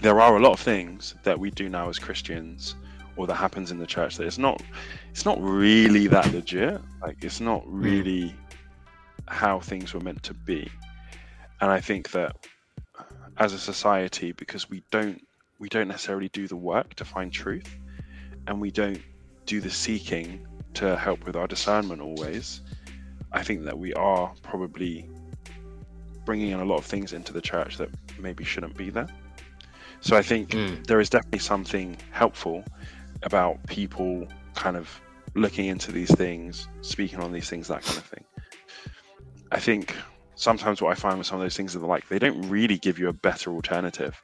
there 0.01 0.21
are 0.21 0.37
a 0.37 0.39
lot 0.39 0.53
of 0.53 0.59
things 0.59 1.15
that 1.23 1.39
we 1.39 1.51
do 1.51 1.69
now 1.69 1.89
as 1.89 1.99
Christians 1.99 2.75
or 3.15 3.27
that 3.27 3.35
happens 3.35 3.71
in 3.71 3.79
the 3.79 3.85
church 3.87 4.15
that 4.17 4.25
it's 4.25 4.37
not 4.37 4.61
it's 5.11 5.25
not 5.25 5.37
really 5.41 6.07
that 6.07 6.31
legit. 6.33 6.79
Like 7.01 7.17
it's 7.21 7.41
not 7.41 7.63
really 7.65 8.35
how 9.27 9.59
things 9.59 9.93
were 9.93 9.99
meant 9.99 10.23
to 10.23 10.33
be. 10.33 10.69
And 11.61 11.69
I 11.69 11.81
think 11.81 12.11
that 12.11 12.35
as 13.37 13.53
a 13.53 13.59
society, 13.59 14.31
because 14.31 14.69
we 14.69 14.83
don't 14.91 15.21
we 15.59 15.67
don't 15.67 15.89
necessarily 15.89 16.29
do 16.29 16.47
the 16.47 16.55
work 16.55 16.93
to 16.95 17.03
find 17.05 17.31
truth 17.33 17.77
and 18.47 18.61
we 18.61 18.71
don't 18.71 19.01
do 19.45 19.59
the 19.59 19.69
seeking 19.69 20.39
to 20.75 20.95
help 20.95 21.25
with 21.25 21.35
our 21.35 21.47
discernment 21.47 22.01
always, 22.01 22.61
I 23.33 23.43
think 23.43 23.65
that 23.65 23.77
we 23.77 23.93
are 23.93 24.31
probably 24.41 25.09
bringing 26.29 26.51
in 26.51 26.59
a 26.59 26.63
lot 26.65 26.77
of 26.77 26.85
things 26.85 27.11
into 27.11 27.33
the 27.33 27.41
church 27.41 27.77
that 27.77 27.89
maybe 28.19 28.43
shouldn't 28.43 28.77
be 28.77 28.91
there. 28.91 29.07
So 29.99 30.15
I 30.15 30.21
think 30.21 30.51
Mm. 30.51 30.85
there 30.85 30.99
is 30.99 31.09
definitely 31.09 31.39
something 31.39 31.97
helpful 32.11 32.63
about 33.23 33.57
people 33.65 34.27
kind 34.53 34.77
of 34.77 35.01
looking 35.33 35.65
into 35.65 35.91
these 35.91 36.13
things, 36.13 36.67
speaking 36.81 37.19
on 37.19 37.31
these 37.31 37.49
things, 37.49 37.67
that 37.69 37.81
kind 37.81 37.97
of 37.97 38.05
thing. 38.05 38.23
I 39.51 39.59
think 39.59 39.95
sometimes 40.35 40.83
what 40.83 40.91
I 40.91 40.93
find 40.93 41.17
with 41.17 41.25
some 41.25 41.39
of 41.39 41.41
those 41.45 41.57
things 41.57 41.75
are 41.75 41.79
like 41.79 42.07
they 42.09 42.19
don't 42.19 42.47
really 42.47 42.77
give 42.77 42.99
you 42.99 43.07
a 43.09 43.13
better 43.13 43.49
alternative. 43.51 44.15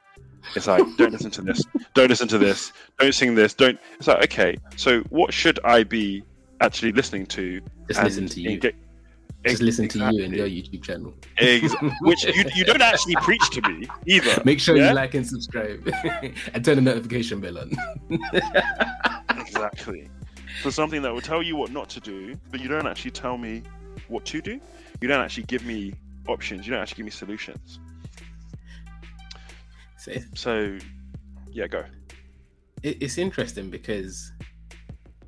It's 0.55 0.67
like 0.67 0.85
don't 0.97 1.11
listen 1.11 1.31
to 1.31 1.41
this, 1.41 1.59
don't 1.95 2.09
listen 2.09 2.27
to 2.27 2.37
this, 2.37 2.71
don't 2.99 3.15
sing 3.15 3.33
this, 3.33 3.55
don't. 3.55 3.79
It's 3.97 4.07
like 4.07 4.23
okay, 4.25 4.57
so 4.75 5.01
what 5.09 5.33
should 5.33 5.57
I 5.65 5.81
be 5.83 6.23
actually 6.61 6.91
listening 6.91 7.25
to? 7.37 7.61
Just 7.87 8.03
listen 8.03 8.27
to 8.27 8.41
you. 8.41 8.49
Just 9.45 9.61
listen 9.61 9.87
to 9.89 9.99
you 9.99 10.23
and 10.23 10.33
your 10.33 10.47
YouTube 10.47 10.83
channel. 10.83 11.13
Ex- 11.37 11.73
which 12.01 12.23
you, 12.25 12.43
you 12.55 12.63
don't 12.65 12.81
actually 12.81 13.15
preach 13.17 13.49
to 13.51 13.61
me 13.69 13.87
either. 14.07 14.41
Make 14.43 14.59
sure 14.59 14.75
Yeah? 14.75 14.89
you 14.89 14.95
like 14.95 15.13
and 15.13 15.25
subscribe 15.27 15.87
and 16.53 16.65
turn 16.65 16.75
the 16.77 16.81
notification 16.81 17.39
bell 17.39 17.59
on. 17.59 17.71
Exactly. 19.37 20.09
For 20.61 20.71
something 20.71 21.01
that 21.01 21.13
will 21.13 21.21
tell 21.21 21.41
you 21.43 21.55
what 21.55 21.71
not 21.71 21.89
to 21.89 21.99
do, 21.99 22.35
but 22.51 22.59
you 22.59 22.67
don't 22.67 22.87
actually 22.87 23.11
tell 23.11 23.37
me 23.37 23.63
what 24.07 24.25
to 24.25 24.41
do. 24.41 24.59
You 25.01 25.07
don't 25.07 25.21
actually 25.23 25.43
give 25.43 25.65
me 25.65 25.93
options. 26.27 26.65
You 26.65 26.73
don't 26.73 26.81
actually 26.81 26.97
give 26.97 27.05
me 27.05 27.11
solutions. 27.11 27.79
so 29.97 30.11
So, 30.33 30.77
yeah, 31.51 31.67
go. 31.67 31.83
it, 32.83 32.97
it's 33.01 33.17
interesting 33.17 33.69
because 33.69 34.31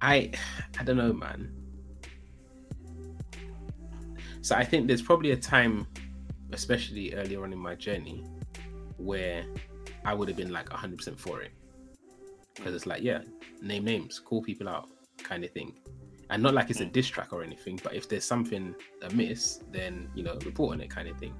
I 0.01 0.31
I 0.79 0.83
don't 0.83 0.97
know, 0.97 1.13
man. 1.13 1.51
So 4.47 4.55
I 4.55 4.63
think 4.63 4.87
there's 4.87 5.01
probably 5.01 5.31
a 5.31 5.35
time, 5.35 5.85
especially 6.53 7.13
earlier 7.13 7.43
on 7.43 7.51
in 7.51 7.59
my 7.59 7.75
journey, 7.75 8.23
where 8.95 9.43
I 10.05 10.13
would 10.13 10.29
have 10.29 10.37
been 10.37 10.53
like 10.53 10.69
100% 10.69 11.19
for 11.19 11.41
it. 11.41 11.51
Because 12.55 12.73
it's 12.73 12.85
like, 12.85 13.03
yeah, 13.03 13.23
name 13.61 13.83
names, 13.83 14.19
call 14.19 14.41
people 14.41 14.69
out, 14.69 14.87
kind 15.21 15.43
of 15.43 15.51
thing. 15.51 15.73
And 16.29 16.41
not 16.41 16.53
like 16.53 16.69
it's 16.69 16.79
a 16.79 16.85
diss 16.85 17.07
track 17.09 17.33
or 17.33 17.43
anything, 17.43 17.77
but 17.83 17.93
if 17.93 18.07
there's 18.07 18.23
something 18.23 18.73
amiss, 19.01 19.59
then, 19.69 20.07
you 20.15 20.23
know, 20.23 20.39
report 20.45 20.75
on 20.75 20.79
it, 20.79 20.89
kind 20.89 21.09
of 21.09 21.17
thing. 21.17 21.33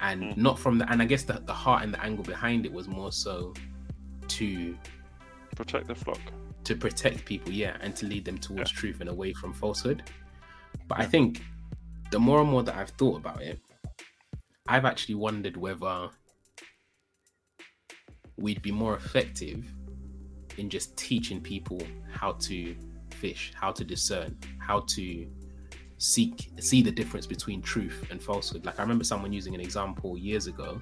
And 0.00 0.22
Mm. 0.22 0.36
not 0.38 0.58
from 0.58 0.78
the, 0.78 0.90
and 0.90 1.02
I 1.02 1.04
guess 1.04 1.24
the, 1.24 1.42
the 1.44 1.52
heart 1.52 1.82
and 1.82 1.92
the 1.92 2.02
angle 2.02 2.24
behind 2.24 2.64
it 2.64 2.72
was 2.72 2.88
more 2.88 3.12
so 3.12 3.52
to 4.28 4.78
Protect 5.56 5.88
the 5.88 5.94
flock. 5.94 6.20
to 6.64 6.74
protect 6.74 7.26
people, 7.26 7.52
yeah, 7.52 7.76
and 7.82 7.94
to 7.96 8.06
lead 8.06 8.24
them 8.24 8.38
towards 8.38 8.72
Yeah. 8.72 8.78
truth 8.78 9.00
and 9.02 9.10
away 9.10 9.34
from 9.34 9.52
falsehood. 9.52 10.04
But 10.88 11.00
I 11.00 11.04
think 11.04 11.42
the 12.10 12.18
more 12.18 12.40
and 12.40 12.50
more 12.50 12.62
that 12.62 12.74
I've 12.76 12.90
thought 12.90 13.16
about 13.18 13.42
it, 13.42 13.58
I've 14.66 14.84
actually 14.84 15.16
wondered 15.16 15.56
whether 15.56 16.10
we'd 18.36 18.62
be 18.62 18.72
more 18.72 18.94
effective 18.96 19.72
in 20.56 20.70
just 20.70 20.96
teaching 20.96 21.40
people 21.40 21.80
how 22.12 22.32
to 22.32 22.74
fish, 23.12 23.52
how 23.54 23.70
to 23.72 23.84
discern, 23.84 24.36
how 24.58 24.80
to 24.80 25.26
seek 25.98 26.50
see 26.60 26.80
the 26.82 26.90
difference 26.90 27.26
between 27.26 27.60
truth 27.60 28.06
and 28.10 28.22
falsehood. 28.22 28.64
Like 28.64 28.78
I 28.78 28.82
remember 28.82 29.04
someone 29.04 29.32
using 29.32 29.54
an 29.54 29.60
example 29.60 30.16
years 30.16 30.46
ago 30.46 30.80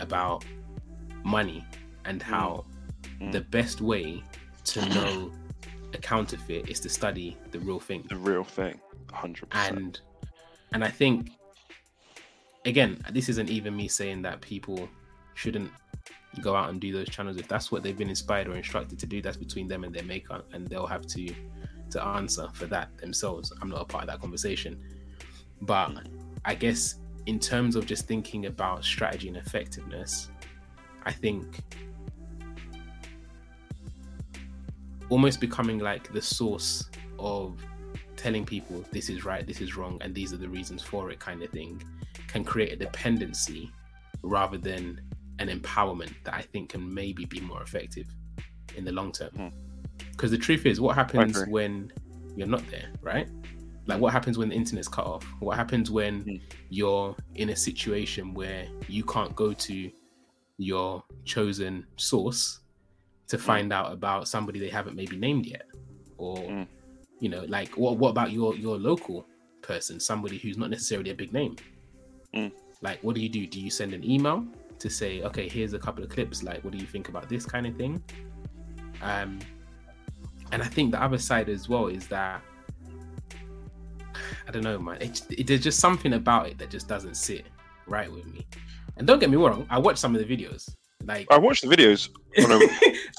about 0.00 0.44
money 1.24 1.64
and 2.04 2.22
how 2.22 2.64
Mm. 3.20 3.32
the 3.32 3.40
best 3.42 3.80
way 3.80 4.22
to 4.64 4.88
know 4.88 5.30
a 5.94 5.98
counterfeit 5.98 6.68
is 6.68 6.80
to 6.80 6.88
study 6.88 7.36
the 7.52 7.60
real 7.60 7.78
thing. 7.80 8.04
The 8.08 8.16
real 8.16 8.44
thing, 8.44 8.80
hundred 9.12 9.48
percent. 9.50 9.78
And 9.78 10.00
and 10.72 10.84
I 10.84 10.88
think 10.88 11.30
again, 12.64 13.02
this 13.12 13.28
isn't 13.28 13.48
even 13.48 13.74
me 13.76 13.88
saying 13.88 14.22
that 14.22 14.40
people 14.40 14.88
shouldn't 15.34 15.70
go 16.42 16.54
out 16.54 16.70
and 16.70 16.80
do 16.80 16.92
those 16.92 17.08
channels 17.08 17.36
if 17.36 17.48
that's 17.48 17.72
what 17.72 17.82
they've 17.82 17.96
been 17.96 18.10
inspired 18.10 18.48
or 18.48 18.54
instructed 18.54 18.98
to 18.98 19.06
do. 19.06 19.22
That's 19.22 19.36
between 19.36 19.66
them 19.66 19.84
and 19.84 19.94
their 19.94 20.04
maker, 20.04 20.42
and 20.52 20.66
they'll 20.68 20.86
have 20.86 21.06
to 21.08 21.34
to 21.90 22.04
answer 22.04 22.48
for 22.52 22.66
that 22.66 22.96
themselves. 22.98 23.52
I'm 23.62 23.70
not 23.70 23.80
a 23.80 23.84
part 23.84 24.04
of 24.04 24.10
that 24.10 24.20
conversation, 24.20 24.78
but 25.62 26.06
I 26.44 26.54
guess 26.54 26.96
in 27.26 27.38
terms 27.38 27.76
of 27.76 27.86
just 27.86 28.06
thinking 28.06 28.46
about 28.46 28.84
strategy 28.84 29.28
and 29.28 29.36
effectiveness, 29.36 30.30
I 31.04 31.12
think 31.12 31.60
almost 35.08 35.40
becoming 35.40 35.78
like 35.78 36.12
the 36.12 36.20
source 36.20 36.90
of 37.18 37.58
telling 38.18 38.44
people 38.44 38.84
this 38.92 39.08
is 39.08 39.24
right, 39.24 39.46
this 39.46 39.60
is 39.60 39.76
wrong, 39.76 39.98
and 40.02 40.14
these 40.14 40.32
are 40.32 40.36
the 40.36 40.48
reasons 40.48 40.82
for 40.82 41.10
it, 41.10 41.18
kind 41.20 41.42
of 41.42 41.50
thing, 41.50 41.82
can 42.26 42.44
create 42.44 42.72
a 42.72 42.76
dependency 42.76 43.70
rather 44.22 44.58
than 44.58 45.00
an 45.38 45.48
empowerment 45.48 46.12
that 46.24 46.34
I 46.34 46.42
think 46.42 46.70
can 46.70 46.92
maybe 46.92 47.24
be 47.24 47.40
more 47.40 47.62
effective 47.62 48.06
in 48.76 48.84
the 48.84 48.92
long 48.92 49.12
term. 49.12 49.52
Because 50.10 50.30
the 50.30 50.38
truth 50.38 50.66
is, 50.66 50.80
what 50.80 50.96
happens 50.96 51.44
when 51.46 51.92
you're 52.36 52.48
not 52.48 52.68
there, 52.70 52.88
right? 53.00 53.28
Like, 53.86 54.00
what 54.00 54.12
happens 54.12 54.36
when 54.36 54.48
the 54.50 54.54
internet's 54.54 54.88
cut 54.88 55.06
off? 55.06 55.24
What 55.38 55.56
happens 55.56 55.90
when 55.90 56.24
Mm. 56.24 56.40
you're 56.68 57.16
in 57.36 57.50
a 57.50 57.56
situation 57.56 58.34
where 58.34 58.66
you 58.88 59.04
can't 59.04 59.34
go 59.34 59.52
to 59.54 59.90
your 60.58 61.02
chosen 61.24 61.86
source 61.96 62.60
to 63.28 63.38
find 63.38 63.72
out 63.72 63.92
about 63.92 64.26
somebody 64.28 64.58
they 64.58 64.68
haven't 64.68 64.96
maybe 64.96 65.16
named 65.16 65.46
yet? 65.46 65.66
Or, 66.18 66.36
Mm. 66.36 66.66
You 67.20 67.28
know, 67.28 67.44
like, 67.48 67.76
what, 67.76 67.98
what 67.98 68.10
about 68.10 68.32
your, 68.32 68.54
your 68.54 68.78
local 68.78 69.26
person, 69.62 69.98
somebody 70.00 70.38
who's 70.38 70.56
not 70.56 70.70
necessarily 70.70 71.10
a 71.10 71.14
big 71.14 71.32
name? 71.32 71.56
Mm. 72.34 72.52
Like, 72.82 73.02
what 73.02 73.14
do 73.14 73.20
you 73.20 73.28
do? 73.28 73.46
Do 73.46 73.60
you 73.60 73.70
send 73.70 73.92
an 73.92 74.08
email 74.08 74.46
to 74.78 74.90
say, 74.90 75.22
okay, 75.22 75.48
here's 75.48 75.72
a 75.72 75.78
couple 75.78 76.02
of 76.04 76.10
clips. 76.10 76.42
Like, 76.42 76.62
what 76.64 76.72
do 76.72 76.78
you 76.78 76.86
think 76.86 77.08
about 77.08 77.28
this 77.28 77.44
kind 77.44 77.66
of 77.66 77.76
thing? 77.76 78.02
Um, 79.02 79.38
and 80.52 80.62
I 80.62 80.66
think 80.66 80.92
the 80.92 81.02
other 81.02 81.18
side 81.18 81.48
as 81.48 81.68
well 81.68 81.88
is 81.88 82.06
that 82.08 82.42
I 84.46 84.50
don't 84.50 84.64
know, 84.64 84.78
man. 84.78 84.96
It, 85.00 85.22
it, 85.30 85.46
there's 85.46 85.62
just 85.62 85.78
something 85.78 86.14
about 86.14 86.48
it 86.48 86.58
that 86.58 86.70
just 86.70 86.88
doesn't 86.88 87.16
sit 87.16 87.46
right 87.86 88.10
with 88.10 88.26
me. 88.26 88.46
And 88.96 89.06
don't 89.06 89.18
get 89.18 89.30
me 89.30 89.36
wrong, 89.36 89.66
I 89.70 89.78
watch 89.78 89.98
some 89.98 90.14
of 90.14 90.26
the 90.26 90.36
videos. 90.36 90.68
Like 91.04 91.26
I 91.30 91.38
watch 91.38 91.60
the 91.60 91.68
videos 91.68 92.08
on 92.42 92.62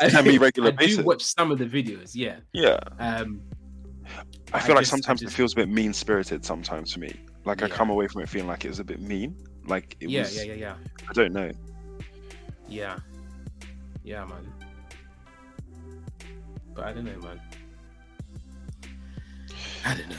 a 0.01 0.09
semi-regular 0.09 0.69
I 0.69 0.71
basis. 0.71 0.99
I 0.99 1.01
do 1.01 1.07
watch 1.07 1.23
some 1.23 1.51
of 1.51 1.59
the 1.59 1.65
videos, 1.65 2.11
yeah. 2.13 2.37
yeah. 2.51 2.79
Um, 2.99 3.41
I 4.53 4.57
I 4.57 4.59
feel 4.61 4.75
like 4.75 4.81
just- 4.83 4.91
sometimes 4.91 5.21
just- 5.21 5.33
it 5.33 5.35
feels 5.35 5.53
a 5.53 5.57
bit 5.57 5.69
mean 5.69 5.93
spirited 5.93 6.43
sometimes 6.45 6.93
for 6.93 6.99
me. 6.99 7.13
Like 7.45 7.61
I 7.63 7.67
come 7.69 7.89
away 7.89 8.07
from 8.07 8.21
it 8.21 8.29
feeling 8.29 8.47
like 8.47 8.65
it 8.65 8.69
was 8.69 8.79
a 8.79 8.83
bit 8.83 8.99
mean. 9.01 9.35
Like 9.65 9.95
it 9.99 10.09
yeah, 10.09 10.21
was 10.21 10.35
yeah, 10.35 10.43
yeah, 10.43 10.53
yeah, 10.53 10.75
I 11.09 11.13
don't 11.13 11.33
know. 11.33 11.51
yeah, 12.67 12.97
yeah, 14.03 14.25
man. 14.25 14.53
But 16.75 16.85
I 16.85 16.93
don't 16.93 17.05
know, 17.05 17.19
man. 17.19 17.39
I 19.85 19.95
don't 19.95 20.09
know. 20.09 20.15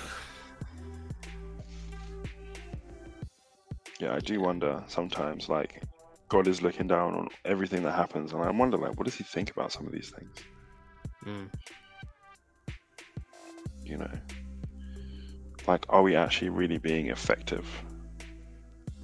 Yeah, 4.01 4.15
I 4.15 4.19
do 4.21 4.41
wonder 4.41 4.83
sometimes 4.87 5.49
like 5.49 5.83
God 6.29 6.47
is 6.47 6.63
looking 6.63 6.87
down 6.87 7.15
on 7.15 7.29
everything 7.45 7.83
that 7.83 7.93
happens 7.93 8.33
and 8.33 8.43
I 8.43 8.51
wonder 8.51 8.77
like 8.79 8.97
what 8.97 9.05
does 9.05 9.15
he 9.17 9.25
think 9.25 9.51
about 9.51 9.73
some 9.73 9.87
of 9.87 9.93
these 9.93 10.11
things? 10.17 10.35
Mm, 11.27 11.51
You 13.91 13.99
know? 13.99 14.11
Like 15.67 15.85
are 15.89 16.03
we 16.03 16.17
actually 16.17 16.49
really 16.51 16.79
being 16.79 17.09
effective? 17.09 17.67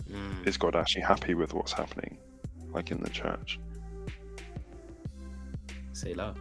mm. 0.08 0.46
Is 0.46 0.56
God 0.56 0.76
actually 0.76 1.02
happy 1.02 1.34
with 1.34 1.52
what's 1.52 1.72
happening? 1.72 2.18
Like 2.72 2.90
in 2.90 3.00
the 3.00 3.10
church? 3.10 3.58
Say 5.92 6.14
love. 6.14 6.38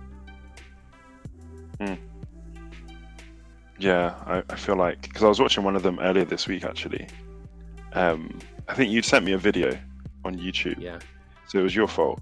Yeah, 3.77 4.15
I, 4.25 4.43
I 4.49 4.55
feel 4.55 4.75
like 4.77 5.01
because 5.01 5.23
I 5.23 5.27
was 5.27 5.39
watching 5.39 5.63
one 5.63 5.75
of 5.75 5.83
them 5.83 5.99
earlier 5.99 6.25
this 6.25 6.47
week 6.47 6.63
actually. 6.63 7.07
Um, 7.93 8.39
I 8.67 8.73
think 8.73 8.91
you 8.91 9.01
sent 9.01 9.25
me 9.25 9.33
a 9.33 9.37
video 9.37 9.77
on 10.23 10.37
YouTube, 10.37 10.79
Yeah. 10.79 10.99
so 11.47 11.59
it 11.59 11.63
was 11.63 11.75
your 11.75 11.87
fault. 11.87 12.21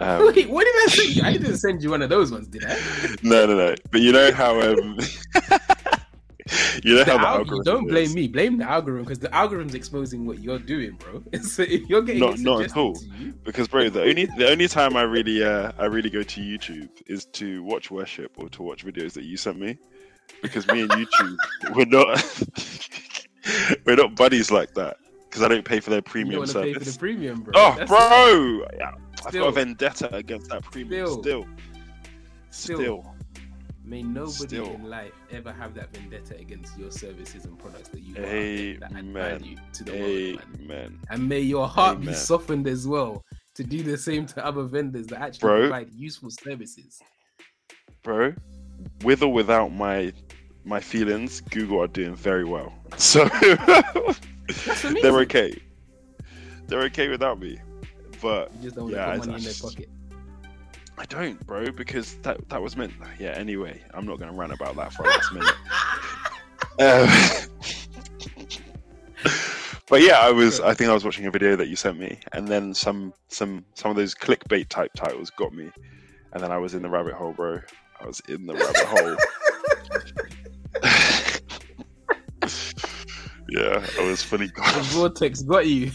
Um, 0.00 0.26
Wait, 0.34 0.48
what 0.48 0.64
did 0.64 0.74
I 0.74 0.86
send 0.88 1.16
you? 1.16 1.22
I 1.22 1.32
didn't 1.34 1.56
send 1.58 1.82
you 1.82 1.90
one 1.90 2.00
of 2.02 2.08
those 2.08 2.32
ones, 2.32 2.48
did 2.48 2.64
I? 2.66 2.74
no, 3.22 3.46
no, 3.46 3.54
no. 3.56 3.74
But 3.90 4.00
you 4.00 4.12
know 4.12 4.32
how 4.32 4.58
um, 4.60 4.98
you 6.82 6.94
know 6.94 7.04
The 7.04 7.10
how 7.12 7.18
the 7.18 7.24
alg- 7.24 7.24
algorithm 7.26 7.62
don't 7.64 7.86
blame 7.86 8.04
is. 8.04 8.14
me. 8.14 8.26
Blame 8.28 8.56
the 8.58 8.64
algorithm 8.68 9.04
because 9.04 9.18
the 9.18 9.32
algorithm's 9.34 9.74
exposing 9.74 10.26
what 10.26 10.40
you're 10.40 10.58
doing, 10.58 10.92
bro. 10.98 11.22
So 11.42 11.62
if 11.62 11.88
you're 11.88 12.02
getting 12.02 12.20
Not- 12.22 12.38
not 12.38 12.62
at 12.62 12.76
all. 12.76 12.96
you, 13.18 13.32
Because 13.44 13.68
bro, 13.68 13.88
the 13.90 14.02
only 14.02 14.24
the 14.24 14.50
only 14.50 14.68
time 14.68 14.96
I 14.96 15.02
really 15.02 15.44
uh 15.44 15.72
I 15.78 15.84
really 15.84 16.10
go 16.10 16.22
to 16.22 16.40
YouTube 16.40 16.88
is 17.06 17.26
to 17.26 17.62
watch 17.62 17.90
worship 17.90 18.32
or 18.36 18.48
to 18.50 18.62
watch 18.62 18.84
videos 18.84 19.12
that 19.12 19.24
you 19.24 19.36
sent 19.36 19.58
me. 19.60 19.78
Because 20.42 20.66
me 20.68 20.80
and 20.82 20.90
YouTube 20.90 21.36
we're 21.76 21.84
not 21.86 22.44
we're 23.84 23.96
not 23.96 24.16
buddies 24.16 24.50
like 24.50 24.72
that. 24.74 24.96
Because 25.28 25.42
I 25.44 25.48
don't 25.48 25.64
pay 25.64 25.78
for 25.78 25.90
their 25.90 26.02
premium 26.02 26.38
want 26.40 26.50
to 26.50 26.60
pay 26.62 26.72
for 26.72 26.80
service. 26.80 26.94
the 26.94 26.98
premium, 26.98 27.42
bro. 27.42 27.52
Oh, 27.54 27.76
That's- 27.78 27.88
bro! 27.88 28.66
I've 29.26 29.32
got 29.32 29.48
a 29.48 29.52
vendetta 29.52 30.14
against 30.14 30.50
that 30.50 30.62
premium. 30.62 31.06
Still. 31.06 31.22
Still, 31.22 31.46
Still. 32.50 32.78
still. 32.78 33.14
May 33.84 34.02
nobody 34.02 34.32
Still. 34.32 34.66
in 34.74 34.84
life 34.88 35.12
ever 35.32 35.52
have 35.52 35.74
that 35.74 35.92
vendetta 35.92 36.36
against 36.38 36.78
your 36.78 36.90
services 36.92 37.44
and 37.44 37.58
products 37.58 37.88
that 37.88 38.00
you 38.00 38.14
out 38.16 38.90
that 38.90 38.98
add 38.98 39.06
value 39.12 39.56
to 39.72 39.84
the 39.84 39.92
world, 39.92 40.60
man. 40.60 40.64
Amen. 40.64 40.98
And 41.10 41.28
may 41.28 41.40
your 41.40 41.66
heart 41.66 42.00
be 42.00 42.12
softened 42.12 42.68
as 42.68 42.86
well 42.86 43.24
to 43.56 43.64
do 43.64 43.82
the 43.82 43.96
same 43.98 44.26
to 44.26 44.44
other 44.46 44.62
vendors 44.62 45.06
that 45.08 45.20
actually 45.20 45.40
Bro. 45.40 45.60
provide 45.62 45.90
useful 45.92 46.30
services. 46.30 47.00
bro. 48.02 48.32
With 49.02 49.22
or 49.22 49.32
without 49.32 49.72
my 49.72 50.12
my 50.64 50.78
feelings, 50.80 51.40
Google 51.40 51.82
are 51.82 51.88
doing 51.88 52.14
very 52.14 52.44
well. 52.44 52.72
So 52.98 53.24
they're 55.02 55.18
okay. 55.20 55.60
They're 56.66 56.82
okay 56.82 57.08
without 57.08 57.40
me. 57.40 57.58
But 58.20 58.52
You 58.56 58.62
just 58.62 58.76
don't 58.76 58.84
want 58.84 58.96
Yeah, 58.96 59.06
to 59.06 59.12
I- 59.12 59.18
put 59.18 59.26
money 59.28 59.32
I 59.34 59.36
in 59.38 59.44
their 59.44 59.54
pocket. 59.60 59.88
I 60.98 61.04
don't, 61.06 61.46
bro, 61.46 61.70
because 61.72 62.16
that 62.22 62.46
that 62.50 62.60
was 62.60 62.76
meant. 62.76 62.92
Yeah. 63.18 63.30
Anyway, 63.30 63.80
I'm 63.94 64.04
not 64.06 64.18
going 64.18 64.30
to 64.30 64.36
rant 64.36 64.52
about 64.52 64.76
that 64.76 64.92
for 64.92 65.04
last 65.04 65.32
minute. 65.32 65.54
Um, 66.78 67.08
but 69.88 70.00
yeah, 70.02 70.18
I 70.20 70.30
was. 70.30 70.60
I 70.60 70.72
think 70.72 70.88
I 70.88 70.94
was 70.94 71.04
watching 71.04 71.26
a 71.26 71.30
video 71.30 71.56
that 71.56 71.68
you 71.68 71.76
sent 71.76 71.98
me, 71.98 72.18
and 72.32 72.46
then 72.48 72.72
some 72.74 73.12
some 73.28 73.64
some 73.74 73.90
of 73.90 73.96
those 73.98 74.14
clickbait 74.14 74.68
type 74.68 74.90
titles 74.94 75.28
got 75.30 75.52
me, 75.52 75.70
and 76.32 76.42
then 76.42 76.50
I 76.52 76.58
was 76.58 76.74
in 76.74 76.80
the 76.82 76.88
rabbit 76.88 77.14
hole, 77.14 77.32
bro. 77.32 77.60
I 78.00 78.06
was 78.06 78.20
in 78.28 78.46
the 78.46 78.54
rabbit 78.54 78.76
hole. 78.86 79.16
yeah, 83.50 83.84
I 83.98 84.04
was 84.08 84.22
fully 84.22 84.46
The 84.46 84.88
vortex 84.92 85.42
got 85.42 85.66
you. 85.66 85.90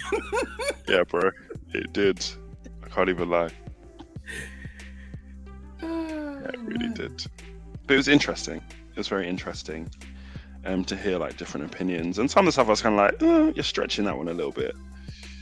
yeah, 0.87 1.03
bro, 1.03 1.31
it 1.77 1.93
did. 1.93 2.25
I 2.83 2.89
can't 2.89 3.09
even 3.09 3.29
lie. 3.29 3.49
Yeah, 5.81 6.47
it 6.49 6.59
really 6.59 6.89
did. 6.93 7.25
But 7.87 7.93
it 7.93 7.97
was 7.97 8.07
interesting. 8.07 8.57
It 8.91 8.97
was 8.97 9.07
very 9.07 9.27
interesting 9.27 9.89
um, 10.65 10.83
to 10.85 10.95
hear 10.95 11.17
like 11.17 11.37
different 11.37 11.65
opinions, 11.71 12.17
and 12.19 12.29
some 12.29 12.41
of 12.41 12.45
the 12.47 12.51
stuff 12.53 12.67
I 12.67 12.71
was 12.71 12.81
kind 12.81 12.95
of 12.95 12.99
like, 12.99 13.15
oh, 13.21 13.51
you're 13.55 13.63
stretching 13.63 14.05
that 14.05 14.17
one 14.17 14.27
a 14.29 14.33
little 14.33 14.51
bit. 14.51 14.75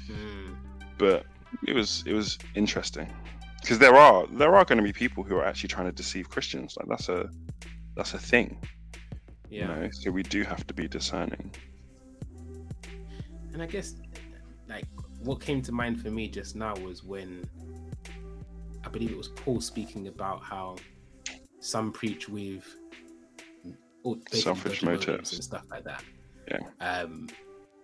Mm, 0.10 0.56
But 0.98 1.26
it 1.68 1.74
was 1.74 2.04
it 2.06 2.14
was 2.14 2.38
interesting 2.56 3.08
because 3.62 3.80
there 3.80 3.96
are 3.96 4.26
there 4.28 4.56
are 4.56 4.66
going 4.66 4.78
to 4.80 4.84
be 4.84 4.92
people 4.92 5.24
who 5.24 5.36
are 5.36 5.46
actually 5.46 5.70
trying 5.70 5.86
to 5.86 5.92
deceive 5.94 6.30
Christians. 6.30 6.76
Like 6.78 6.88
that's 6.90 7.10
a 7.10 7.30
that's 7.96 8.14
a 8.14 8.20
thing. 8.20 8.58
yeah. 9.50 9.62
You 9.62 9.68
know, 9.84 9.90
so 9.92 10.12
we 10.12 10.24
do 10.24 10.44
have 10.44 10.66
to 10.68 10.74
be 10.74 10.88
discerning. 10.88 11.54
And 13.54 13.62
I 13.62 13.68
guess, 13.68 13.94
like, 14.68 14.86
what 15.24 15.40
came 15.40 15.62
to 15.62 15.72
mind 15.72 16.02
for 16.02 16.10
me 16.10 16.28
just 16.28 16.56
now 16.56 16.76
was 16.78 17.04
when 17.04 17.48
I 18.86 18.90
believe 18.90 19.12
it 19.12 19.18
was 19.18 19.30
Paul 19.30 19.62
speaking 19.62 20.08
about 20.08 20.44
how 20.44 20.76
some 21.60 21.92
preach 21.92 22.28
with 22.28 22.76
Selfish 24.32 24.84
motives 24.84 25.34
and 25.34 25.44
stuff 25.44 25.66
like 25.72 25.86
that. 25.86 26.04
Yeah. 26.52 26.60
Um, 26.82 27.30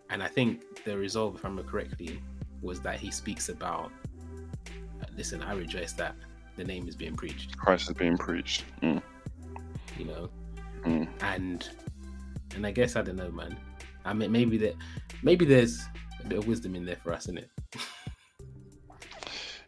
and 0.10 0.22
I 0.22 0.28
think 0.28 0.84
the 0.84 0.98
result, 0.98 1.36
if 1.36 1.46
I 1.46 1.48
remember 1.48 1.70
correctly, 1.70 2.22
was 2.62 2.82
that 2.82 3.00
he 3.00 3.10
speaks 3.10 3.48
about, 3.48 3.92
listen, 5.16 5.42
I 5.42 5.54
rejoice 5.54 5.94
that 5.94 6.16
the 6.58 6.66
name 6.66 6.90
is 6.90 6.96
being 6.96 7.16
preached, 7.16 7.58
Christ 7.58 7.90
is 7.90 7.96
being 7.96 8.18
preached. 8.18 8.66
Mm, 8.82 9.02
you 9.98 10.06
know, 10.06 10.30
mm. 10.84 11.08
and 11.22 11.70
and 12.54 12.68
I 12.68 12.72
guess 12.72 12.98
I 12.98 13.02
don't 13.02 13.16
know, 13.16 13.32
man. 13.32 13.58
I 14.04 14.14
mean, 14.14 14.32
maybe 14.32 14.58
that 14.58 14.76
maybe 15.24 15.46
there's 15.46 15.82
a 16.24 16.28
bit 16.28 16.38
of 16.40 16.48
wisdom 16.48 16.76
in 16.76 16.86
there 16.86 16.98
for 16.98 17.14
us, 17.14 17.24
isn't 17.26 17.38
it? 17.40 17.50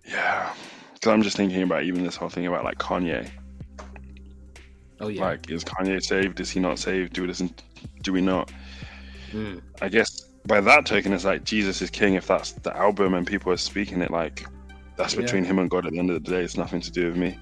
Yeah, 0.08 0.52
because 0.94 1.12
I'm 1.12 1.22
just 1.22 1.38
thinking 1.38 1.62
about 1.62 1.84
even 1.84 2.04
this 2.04 2.16
whole 2.16 2.30
thing 2.30 2.48
about 2.48 2.64
like 2.64 2.78
Kanye. 2.78 3.30
Oh 5.00 5.08
yeah. 5.08 5.22
Like, 5.22 5.50
is 5.50 5.64
Kanye 5.64 6.02
saved? 6.02 6.40
Is 6.40 6.52
he 6.52 6.60
not 6.60 6.80
saved? 6.80 7.14
Do 7.14 7.22
we 7.22 7.28
listen? 7.28 7.54
Do 8.04 8.14
we 8.14 8.22
not? 8.22 8.52
Mm. 9.32 9.62
I 9.82 9.90
guess 9.90 10.22
by 10.46 10.60
that 10.62 10.86
token, 10.86 11.14
it's 11.14 11.26
like 11.26 11.44
Jesus 11.44 11.82
is 11.82 11.90
king. 11.90 12.16
If 12.16 12.28
that's 12.28 12.52
the 12.54 12.76
album 12.76 13.14
and 13.14 13.26
people 13.26 13.52
are 13.52 13.58
speaking 13.58 14.02
it, 14.02 14.12
like 14.12 14.46
that's 14.98 15.14
Yeah. 15.16 15.22
between 15.22 15.46
him 15.46 15.60
and 15.60 15.70
God. 15.70 15.86
At 15.86 15.94
the 15.94 16.00
end 16.00 16.10
of 16.12 16.24
the 16.24 16.30
day, 16.30 16.44
it's 16.44 16.58
nothing 16.58 16.82
to 16.82 16.92
do 16.92 17.08
with 17.08 17.16
me. 17.18 17.38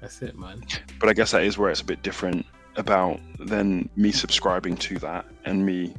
That's 0.00 0.22
it, 0.22 0.38
man. 0.38 0.62
But 1.00 1.08
I 1.08 1.12
guess 1.12 1.32
that 1.32 1.42
is 1.42 1.58
where 1.58 1.70
it's 1.70 1.80
a 1.80 1.84
bit 1.84 2.02
different 2.02 2.46
about 2.76 3.20
then 3.40 3.88
me 3.96 4.12
subscribing 4.12 4.76
to 4.76 4.98
that 5.00 5.26
and 5.44 5.66
me 5.66 5.94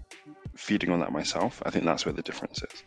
feeding 0.59 0.91
on 0.91 0.99
that 0.99 1.11
myself. 1.11 1.61
I 1.65 1.69
think 1.71 1.85
that's 1.85 2.05
where 2.05 2.13
the 2.13 2.21
difference 2.21 2.61
is. 2.63 2.83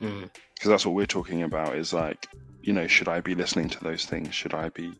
Mm. 0.00 0.28
because 0.54 0.68
that's 0.68 0.84
what 0.86 0.94
we're 0.96 1.06
talking 1.06 1.42
about 1.44 1.76
is 1.76 1.92
like 1.92 2.26
you 2.60 2.72
know 2.72 2.86
should 2.88 3.06
i 3.08 3.20
be 3.20 3.34
listening 3.36 3.68
to 3.68 3.78
those 3.84 4.04
things 4.04 4.34
should 4.34 4.52
i 4.54 4.68
be 4.70 4.90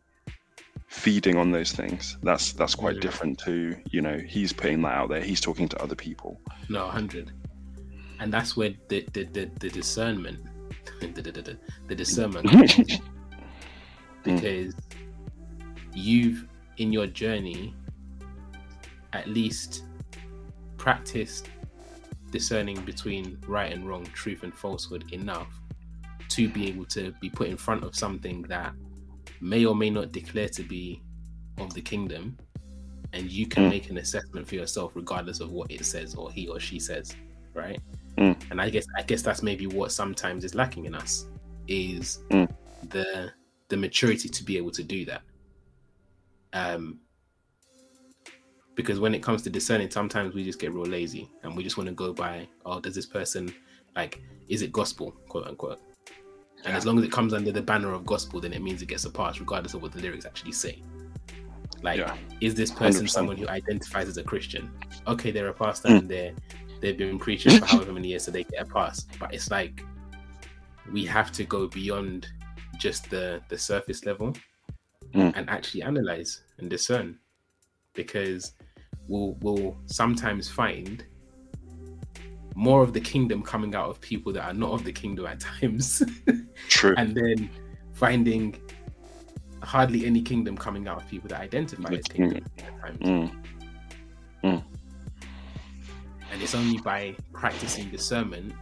feeding 0.87 1.35
on 1.35 1.51
those 1.51 1.71
things 1.73 2.17
that's 2.23 2.53
that's 2.53 2.75
quite 2.75 2.95
Mm. 2.97 3.01
different 3.01 3.39
to 3.39 3.75
you 3.91 4.01
know 4.01 4.17
he's 4.35 4.53
putting 4.53 4.81
that 4.83 4.93
out 4.93 5.09
there 5.09 5.21
he's 5.21 5.41
talking 5.41 5.67
to 5.67 5.77
other 5.81 5.95
people 5.95 6.39
No, 6.69 6.87
hundred. 6.87 7.31
And 8.21 8.31
that's 8.31 8.55
where 8.55 8.71
the 8.87 9.05
the, 9.15 9.23
the, 9.25 9.43
the 9.59 9.69
discernment, 9.69 10.39
the, 11.01 11.07
the, 11.89 11.95
discernment, 11.95 12.49
comes 12.49 12.77
in. 12.79 12.87
because 14.23 14.73
you've 15.93 16.47
in 16.77 16.93
your 16.93 17.07
journey 17.07 17.73
at 19.11 19.27
least 19.27 19.83
practiced 20.77 21.49
discerning 22.33 22.81
between 22.83 23.37
right 23.47 23.71
and 23.71 23.87
wrong, 23.87 24.03
truth 24.13 24.43
and 24.43 24.53
falsehood 24.53 25.05
enough 25.13 25.47
to 26.29 26.49
be 26.49 26.67
able 26.67 26.85
to 26.85 27.13
be 27.21 27.29
put 27.29 27.47
in 27.47 27.55
front 27.55 27.83
of 27.83 27.95
something 27.95 28.41
that 28.43 28.73
may 29.39 29.63
or 29.65 29.75
may 29.75 29.89
not 29.89 30.11
declare 30.11 30.49
to 30.49 30.63
be 30.63 31.01
of 31.59 31.73
the 31.73 31.81
kingdom 31.81 32.35
and 33.13 33.29
you 33.31 33.45
can 33.45 33.63
Mm. 33.65 33.69
make 33.69 33.89
an 33.91 33.97
assessment 33.99 34.47
for 34.47 34.55
yourself 34.55 34.91
regardless 34.95 35.39
of 35.39 35.51
what 35.51 35.69
it 35.71 35.85
says 35.85 36.15
or 36.15 36.31
he 36.31 36.47
or 36.47 36.59
she 36.59 36.79
says 36.79 37.15
right 37.53 37.79
Mm. 38.17 38.35
and 38.49 38.59
i 38.59 38.67
guess 38.69 38.85
i 38.97 39.03
guess 39.03 39.21
that's 39.21 39.43
maybe 39.43 39.67
what 39.67 39.91
sometimes 39.91 40.43
is 40.43 40.55
lacking 40.55 40.85
in 40.85 40.95
us 40.95 41.27
is 41.67 42.19
Mm. 42.31 42.47
the 42.89 43.31
the 43.69 43.77
maturity 43.77 44.27
to 44.29 44.43
be 44.43 44.57
able 44.57 44.71
to 44.71 44.83
do 44.83 45.05
that 45.05 45.21
um 46.53 46.99
because 48.75 48.99
when 48.99 49.13
it 49.13 49.21
comes 49.21 49.41
to 49.43 49.49
discerning 49.49 49.89
sometimes 49.89 50.33
we 50.33 50.43
just 50.43 50.59
get 50.59 50.71
real 50.73 50.85
lazy 50.85 51.29
and 51.43 51.55
we 51.55 51.63
just 51.63 51.77
want 51.77 51.87
to 51.87 51.93
go 51.95 52.13
by 52.13 52.47
oh 52.65 52.79
does 52.79 52.95
this 52.95 53.05
person 53.05 53.53
like 53.95 54.21
is 54.49 54.61
it 54.61 54.71
gospel 54.71 55.11
quote 55.29 55.47
unquote 55.47 55.79
and 56.65 56.71
Yeah. 56.71 56.77
as 56.77 56.85
long 56.85 56.97
as 56.97 57.03
it 57.03 57.11
comes 57.11 57.33
under 57.33 57.51
the 57.51 57.61
banner 57.61 57.91
of 57.93 58.05
gospel 58.05 58.39
then 58.39 58.53
it 58.53 58.61
means 58.61 58.81
it 58.81 58.87
gets 58.87 59.05
a 59.05 59.09
pass 59.11 59.39
regardless 59.39 59.73
of 59.73 59.81
what 59.81 59.91
the 59.91 59.99
lyrics 60.01 60.25
actually 60.25 60.53
say 60.53 60.81
like 61.81 61.99
Yeah. 61.99 62.15
is 62.41 62.55
this 62.55 62.71
person 62.71 63.05
100%. 63.05 63.09
someone 63.09 63.37
who 63.37 63.47
identifies 63.49 64.07
as 64.07 64.17
a 64.17 64.23
christian 64.23 64.71
okay 65.07 65.31
they're 65.31 65.49
a 65.49 65.53
pastor 65.53 65.89
Mm. 65.89 65.99
and 65.99 66.09
they're 66.09 66.33
they've 66.81 66.97
been 66.97 67.19
preaching 67.19 67.59
for 67.59 67.65
however 67.65 67.93
many 67.93 68.09
years 68.09 68.23
so 68.23 68.31
they 68.31 68.43
get 68.43 68.61
a 68.61 68.65
pass 68.65 69.05
but 69.19 69.33
it's 69.33 69.49
like 69.51 69.85
we 70.91 71.05
have 71.05 71.31
to 71.31 71.43
go 71.45 71.67
beyond 71.67 72.27
just 72.79 73.09
the 73.09 73.41
the 73.49 73.57
surface 73.57 74.05
level 74.05 74.33
Mm. 75.13 75.31
and 75.35 75.47
actually 75.49 75.83
analyze 75.83 76.41
and 76.57 76.69
discern 76.71 77.19
because 77.93 78.53
we'll 79.07 79.37
we'll 79.41 79.77
sometimes 79.85 80.49
find 80.49 81.05
more 82.55 82.83
of 82.83 82.93
the 82.93 83.01
kingdom 83.01 83.41
coming 83.41 83.73
out 83.75 83.89
of 83.89 83.99
people 83.99 84.31
that 84.31 84.43
are 84.45 84.53
not 84.53 84.71
of 84.71 84.83
the 84.83 84.91
kingdom 84.91 85.25
at 85.25 85.39
times. 85.61 86.03
True. 86.69 86.93
And 86.97 87.15
then 87.15 87.49
finding 87.93 88.55
hardly 89.63 90.05
any 90.05 90.21
kingdom 90.21 90.57
coming 90.57 90.87
out 90.87 90.97
of 91.01 91.07
people 91.09 91.29
that 91.29 91.39
identify 91.39 91.93
as 91.93 92.03
kingdom 92.05 92.45
at 92.59 92.81
times. 92.81 93.31
Mm. 94.43 94.63
and 96.31 96.41
it's 96.41 96.53
only 96.55 96.77
by 96.79 97.15
practicing 97.31 97.89
discernment 97.89 98.53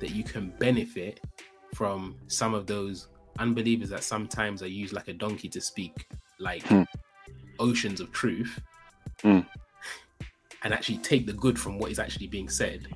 that 0.00 0.10
you 0.10 0.24
can 0.24 0.50
benefit 0.58 1.20
from 1.74 2.16
some 2.26 2.54
of 2.54 2.66
those 2.66 3.08
unbelievers 3.38 3.88
that 3.90 4.02
sometimes 4.02 4.62
are 4.62 4.68
used 4.68 4.92
like 4.92 5.06
a 5.08 5.12
donkey 5.12 5.48
to 5.48 5.60
speak 5.60 6.08
like 6.40 6.62
Hmm. 6.66 6.82
oceans 7.60 8.00
of 8.00 8.10
truth 8.10 8.60
Hmm. 9.22 9.40
and 10.62 10.72
actually 10.72 10.98
take 10.98 11.26
the 11.26 11.32
good 11.32 11.58
from 11.58 11.78
what 11.78 11.90
is 11.90 11.98
actually 11.98 12.28
being 12.28 12.48
said 12.48 12.86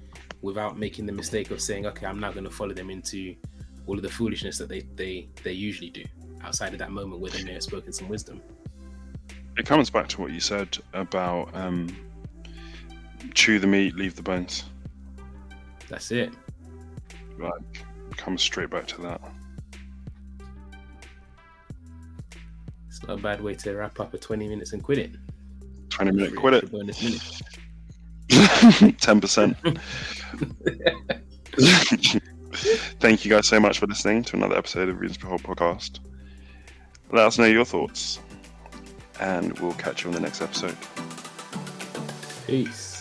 without 0.40 0.78
making 0.78 1.06
the 1.06 1.12
mistake 1.12 1.50
of 1.50 1.60
saying 1.60 1.86
okay 1.86 2.06
i'm 2.06 2.20
not 2.20 2.32
going 2.34 2.44
to 2.44 2.50
follow 2.50 2.72
them 2.74 2.90
into 2.90 3.34
all 3.86 3.96
of 3.96 4.02
the 4.02 4.08
foolishness 4.08 4.58
that 4.58 4.68
they 4.68 4.80
they 4.94 5.28
they 5.42 5.52
usually 5.52 5.90
do 5.90 6.04
outside 6.44 6.72
of 6.72 6.78
that 6.78 6.90
moment 6.92 7.20
where 7.20 7.30
they 7.32 7.42
may 7.42 7.52
have 7.54 7.62
spoken 7.62 7.92
some 7.92 8.08
wisdom 8.08 8.40
it 9.56 9.66
comes 9.66 9.90
back 9.90 10.08
to 10.08 10.20
what 10.20 10.30
you 10.32 10.40
said 10.40 10.76
about 10.92 11.54
um 11.56 11.88
chew 13.34 13.58
the 13.58 13.66
meat 13.66 13.94
leave 13.96 14.14
the 14.16 14.22
bones 14.22 14.64
that's 15.88 16.10
it 16.12 16.32
Right. 17.36 17.52
comes 18.16 18.42
straight 18.42 18.70
back 18.70 18.86
to 18.88 19.00
that 19.02 19.20
it's 22.88 23.02
not 23.06 23.18
a 23.18 23.22
bad 23.22 23.40
way 23.40 23.54
to 23.54 23.74
wrap 23.74 23.98
up 24.00 24.14
a 24.14 24.18
20 24.18 24.48
minutes 24.48 24.72
and 24.72 24.82
quit 24.82 24.98
it 24.98 25.12
20 25.92 26.10
minute 26.12 26.36
quit 26.36 26.54
minute. 26.54 26.70
it 26.72 26.72
10% 28.28 29.80
Thank 33.00 33.24
you 33.24 33.30
guys 33.30 33.46
so 33.46 33.58
much 33.60 33.78
for 33.78 33.86
listening 33.86 34.22
to 34.24 34.36
another 34.36 34.56
episode 34.56 34.88
of 34.88 34.98
Reasons 35.00 35.18
Behold 35.18 35.42
podcast. 35.42 36.00
Let 37.10 37.26
us 37.26 37.38
know 37.38 37.44
your 37.44 37.64
thoughts, 37.64 38.20
and 39.20 39.58
we'll 39.58 39.74
catch 39.74 40.04
you 40.04 40.10
on 40.10 40.14
the 40.14 40.20
next 40.20 40.40
episode. 40.40 40.76
peace 42.46 42.91